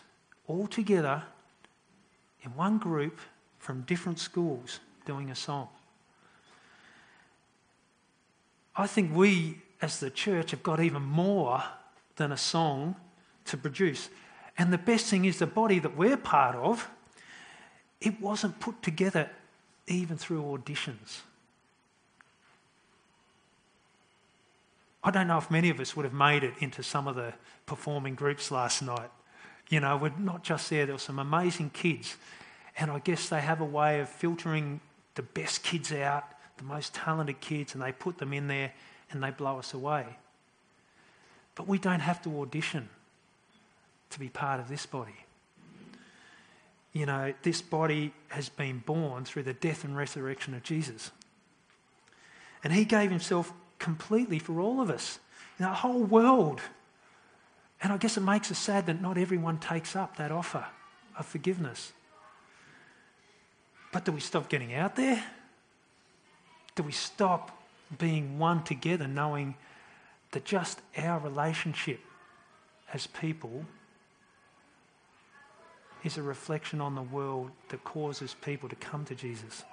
all 0.47 0.67
together 0.67 1.23
in 2.43 2.55
one 2.57 2.79
group 2.79 3.19
from 3.59 3.83
different 3.83 4.19
schools 4.19 4.81
doing 5.07 5.31
a 5.31 5.35
song. 5.35 5.69
I 8.75 8.87
think 8.87 9.15
we 9.15 9.59
as 9.81 10.01
the 10.01 10.11
church 10.11 10.53
have 10.53 10.63
got 10.63 10.81
even 10.81 11.03
more 11.03 11.63
than 12.17 12.33
a 12.33 12.37
song 12.37 12.97
to 13.47 13.57
produce. 13.57 14.09
And 14.57 14.73
the 14.73 14.79
best 14.79 15.07
thing 15.07 15.25
is 15.25 15.39
the 15.39 15.47
body 15.47 15.79
that 15.81 15.97
we're 15.97 16.17
part 16.17 16.55
of, 16.55 16.89
it 18.01 18.21
wasn't 18.21 18.61
put 18.61 18.83
together 18.83 19.29
even 19.87 20.17
through 20.17 20.43
auditions. 20.43 21.21
I 25.05 25.11
don't 25.11 25.27
know 25.27 25.39
if 25.39 25.51
many 25.51 25.69
of 25.71 25.81
us 25.81 25.97
would 25.97 26.05
have 26.05 26.15
made 26.15 26.45
it 26.45 26.55
into 26.61 26.83
some 26.83 27.09
of 27.09 27.17
the 27.17 27.35
performing 27.67 28.15
groups 28.15 28.53
last 28.53 28.83
night. 28.83 29.11
You 29.73 29.81
know, 29.81 29.97
we're 29.97 30.13
not 30.19 30.45
just 30.45 30.69
there, 30.69 30.85
there 30.85 30.95
were 30.95 30.99
some 30.99 31.19
amazing 31.19 31.71
kids. 31.71 32.19
And 32.77 32.91
I 32.91 32.99
guess 32.99 33.31
they 33.31 33.41
have 33.41 33.63
a 33.63 33.65
way 33.65 34.01
of 34.01 34.09
filtering 34.11 34.81
the 35.15 35.23
best 35.23 35.63
kids 35.63 35.91
out, 35.93 36.25
the 36.59 36.65
most 36.65 36.93
talented 36.93 37.41
kids, 37.41 37.73
and 37.73 37.83
they 37.83 37.91
put 37.91 38.19
them 38.19 38.35
in 38.35 38.49
there 38.49 38.75
and 39.11 39.23
they 39.23 39.31
blow 39.31 39.59
us 39.59 39.73
away. 39.73 40.05
But 41.55 41.69
we 41.69 41.79
don't 41.79 42.01
have 42.01 42.21
to 42.25 42.43
audition 42.43 42.91
to 44.11 44.21
be 44.21 44.29
part 44.29 44.61
of 44.61 44.69
this 44.69 44.85
body. 44.85 45.17
You 46.93 47.07
know, 47.07 47.33
this 47.43 47.63
body 47.63 48.13
has 48.29 48.51
been 48.51 48.81
born 48.81 49.25
through 49.25 49.45
the 49.45 49.55
death 49.55 49.85
and 49.85 49.97
resurrection 49.97 50.53
of 50.53 50.63
Jesus. 50.63 51.13
And 52.63 52.75
he 52.75 52.85
gave 52.85 53.09
himself 53.09 53.55
completely 53.79 54.39
for 54.39 54.61
all 54.61 54.83
of 54.83 54.91
us, 54.91 55.19
in 55.59 55.65
the 55.65 55.73
whole 55.73 56.05
world. 56.05 56.61
And 57.83 57.93
I 57.93 57.97
guess 57.97 58.17
it 58.17 58.23
makes 58.23 58.51
us 58.51 58.59
sad 58.59 58.87
that 58.87 59.03
not 59.03 59.19
everyone 59.19 59.59
takes 59.59 59.97
up 59.97 60.17
that 60.17 60.31
offer 60.31 60.65
of 61.19 61.27
forgiveness. 61.27 61.93
But 63.93 64.05
do 64.05 64.13
we 64.13 64.21
stop 64.21 64.49
getting 64.49 64.73
out 64.73 64.95
there? 64.95 65.23
Do 66.77 66.85
we 66.85 66.93
stop 66.93 67.63
being 67.99 68.39
one 68.39 68.63
together, 68.63 69.07
knowing 69.07 69.57
that 70.31 70.45
just 70.45 70.81
our 70.97 71.19
relationship 71.19 72.01
as 72.95 73.07
people 73.07 73.67
is 76.05 76.17
a 76.17 76.23
reflection 76.23 76.81
on 76.81 76.95
the 76.95 77.03
world 77.03 77.51
that 77.69 77.85
causes 77.85 78.35
people 78.43 78.69
to 78.69 78.77
come 78.77 79.05
to 79.07 79.15
Jesus? 79.15 79.65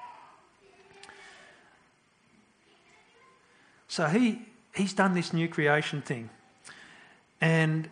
So 3.88 4.08
he, 4.08 4.42
he's 4.76 4.94
done 4.94 5.14
this 5.14 5.32
new 5.32 5.48
creation 5.48 6.02
thing. 6.02 6.30
And, 7.42 7.90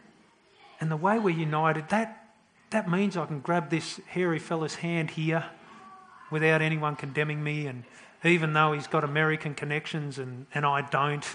and 0.79 0.91
the 0.91 0.97
way 0.97 1.19
we're 1.19 1.37
united, 1.37 1.89
that, 1.89 2.29
that 2.69 2.89
means 2.89 3.17
I 3.17 3.25
can 3.25 3.39
grab 3.39 3.69
this 3.69 3.99
hairy 4.07 4.39
fella's 4.39 4.75
hand 4.75 5.11
here 5.11 5.45
without 6.29 6.61
anyone 6.61 6.95
condemning 6.95 7.43
me. 7.43 7.67
And 7.67 7.83
even 8.23 8.53
though 8.53 8.73
he's 8.73 8.87
got 8.87 9.03
American 9.03 9.55
connections 9.55 10.19
and, 10.19 10.45
and 10.53 10.65
I 10.65 10.81
don't, 10.81 11.25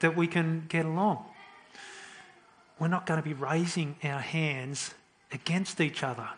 that 0.00 0.16
we 0.16 0.26
can 0.26 0.64
get 0.68 0.84
along. 0.84 1.24
We're 2.78 2.88
not 2.88 3.06
going 3.06 3.20
to 3.20 3.28
be 3.28 3.34
raising 3.34 3.96
our 4.04 4.20
hands 4.20 4.94
against 5.32 5.80
each 5.80 6.02
other 6.02 6.28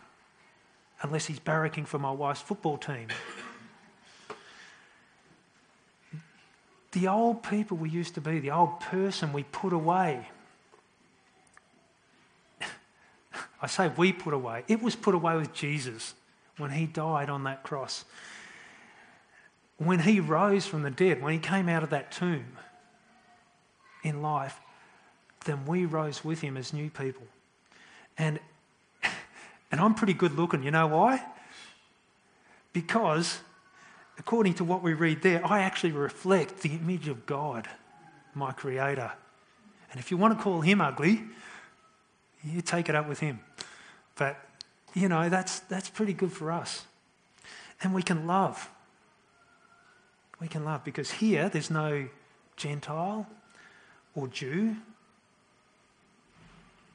unless 1.01 1.25
he's 1.25 1.39
barracking 1.39 1.85
for 1.85 1.99
my 1.99 2.11
wife's 2.11 2.41
football 2.41 2.77
team. 2.77 3.07
the 6.91 7.07
old 7.07 7.43
people 7.43 7.77
we 7.77 7.89
used 7.89 8.15
to 8.15 8.21
be, 8.21 8.39
the 8.39 8.51
old 8.51 8.79
person 8.79 9.33
we 9.33 9.43
put 9.43 9.73
away. 9.73 10.29
I 13.61 13.67
say 13.67 13.91
we 13.95 14.11
put 14.11 14.33
away, 14.33 14.63
it 14.67 14.81
was 14.81 14.95
put 14.95 15.13
away 15.13 15.37
with 15.37 15.53
Jesus 15.53 16.15
when 16.57 16.71
he 16.71 16.85
died 16.85 17.29
on 17.29 17.43
that 17.43 17.63
cross. 17.63 18.05
When 19.77 19.99
he 19.99 20.19
rose 20.19 20.65
from 20.65 20.83
the 20.83 20.91
dead, 20.91 21.21
when 21.21 21.33
he 21.33 21.39
came 21.39 21.67
out 21.69 21.83
of 21.83 21.89
that 21.91 22.11
tomb 22.11 22.45
in 24.03 24.21
life, 24.21 24.59
then 25.45 25.65
we 25.65 25.85
rose 25.85 26.23
with 26.23 26.41
him 26.41 26.57
as 26.57 26.71
new 26.73 26.89
people. 26.89 27.25
And, 28.17 28.39
and 29.71 29.81
I'm 29.81 29.95
pretty 29.95 30.13
good 30.13 30.37
looking. 30.37 30.63
You 30.63 30.71
know 30.71 30.87
why? 30.87 31.23
Because 32.73 33.39
according 34.19 34.53
to 34.55 34.63
what 34.63 34.83
we 34.83 34.93
read 34.93 35.21
there, 35.23 35.45
I 35.45 35.61
actually 35.61 35.93
reflect 35.93 36.61
the 36.61 36.69
image 36.69 37.07
of 37.07 37.25
God, 37.25 37.67
my 38.35 38.51
Creator. 38.51 39.11
And 39.91 39.99
if 39.99 40.11
you 40.11 40.17
want 40.17 40.37
to 40.37 40.43
call 40.43 40.61
him 40.61 40.79
ugly, 40.79 41.23
you 42.43 42.61
take 42.61 42.87
it 42.87 42.95
up 42.95 43.09
with 43.09 43.19
him. 43.19 43.39
But, 44.15 44.37
you 44.93 45.07
know, 45.07 45.29
that's, 45.29 45.59
that's 45.61 45.89
pretty 45.89 46.13
good 46.13 46.31
for 46.31 46.51
us. 46.51 46.85
And 47.81 47.93
we 47.93 48.03
can 48.03 48.27
love. 48.27 48.69
We 50.39 50.47
can 50.47 50.65
love 50.65 50.83
because 50.83 51.11
here 51.11 51.49
there's 51.49 51.69
no 51.69 52.07
Gentile 52.55 53.27
or 54.15 54.27
Jew. 54.27 54.75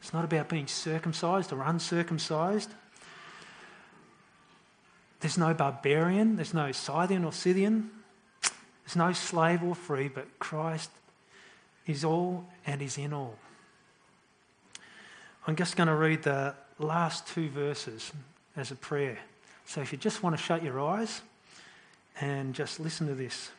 It's 0.00 0.12
not 0.12 0.24
about 0.24 0.48
being 0.48 0.66
circumcised 0.66 1.52
or 1.52 1.62
uncircumcised. 1.62 2.70
There's 5.20 5.38
no 5.38 5.54
barbarian, 5.54 6.36
there's 6.36 6.54
no 6.54 6.70
Scythian 6.72 7.24
or 7.24 7.32
Scythian, 7.32 7.90
there's 8.84 8.96
no 8.96 9.12
slave 9.12 9.62
or 9.62 9.74
free, 9.74 10.08
but 10.08 10.26
Christ 10.38 10.90
is 11.86 12.04
all 12.04 12.44
and 12.66 12.82
is 12.82 12.98
in 12.98 13.12
all. 13.12 13.36
I'm 15.46 15.56
just 15.56 15.76
going 15.76 15.88
to 15.88 15.94
read 15.94 16.22
the 16.22 16.54
last 16.78 17.26
two 17.26 17.48
verses 17.48 18.12
as 18.56 18.70
a 18.70 18.74
prayer. 18.74 19.18
So 19.64 19.80
if 19.80 19.92
you 19.92 19.98
just 19.98 20.22
want 20.22 20.36
to 20.36 20.42
shut 20.42 20.62
your 20.62 20.80
eyes 20.80 21.22
and 22.20 22.54
just 22.54 22.80
listen 22.80 23.06
to 23.08 23.14
this, 23.14 23.50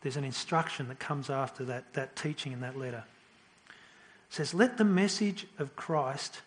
there's 0.00 0.16
an 0.16 0.24
instruction 0.24 0.88
that 0.88 0.98
comes 0.98 1.30
after 1.30 1.64
that, 1.64 1.92
that 1.94 2.16
teaching 2.16 2.52
in 2.52 2.60
that 2.60 2.76
letter. 2.76 3.04
It 3.68 4.34
says, 4.34 4.54
Let 4.54 4.78
the 4.78 4.84
message 4.84 5.46
of 5.58 5.76
Christ 5.76 6.40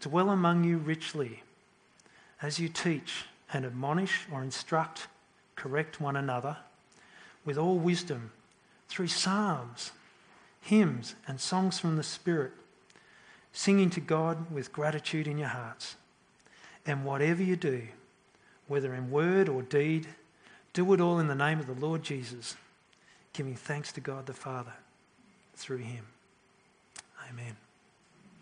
dwell 0.00 0.30
among 0.30 0.64
you 0.64 0.78
richly 0.78 1.42
as 2.42 2.58
you 2.58 2.68
teach 2.68 3.24
and 3.52 3.64
admonish 3.64 4.26
or 4.32 4.42
instruct, 4.42 5.08
correct 5.56 6.00
one 6.00 6.16
another 6.16 6.56
with 7.44 7.58
all 7.58 7.78
wisdom 7.78 8.30
through 8.88 9.08
psalms, 9.08 9.92
hymns, 10.60 11.14
and 11.26 11.40
songs 11.40 11.78
from 11.78 11.96
the 11.96 12.02
Spirit, 12.02 12.52
singing 13.52 13.90
to 13.90 14.00
God 14.00 14.50
with 14.50 14.72
gratitude 14.72 15.26
in 15.26 15.38
your 15.38 15.48
hearts. 15.48 15.96
And 16.86 17.04
whatever 17.04 17.42
you 17.42 17.56
do, 17.56 17.82
whether 18.68 18.94
in 18.94 19.10
word 19.10 19.48
or 19.48 19.62
deed, 19.62 20.06
do 20.72 20.92
it 20.92 21.00
all 21.00 21.18
in 21.18 21.28
the 21.28 21.34
name 21.34 21.60
of 21.60 21.66
the 21.66 21.74
Lord 21.74 22.02
Jesus, 22.02 22.56
giving 23.32 23.56
thanks 23.56 23.92
to 23.92 24.00
God 24.00 24.26
the 24.26 24.32
Father 24.32 24.74
through 25.54 25.78
him. 25.78 26.06
Amen. 27.28 27.56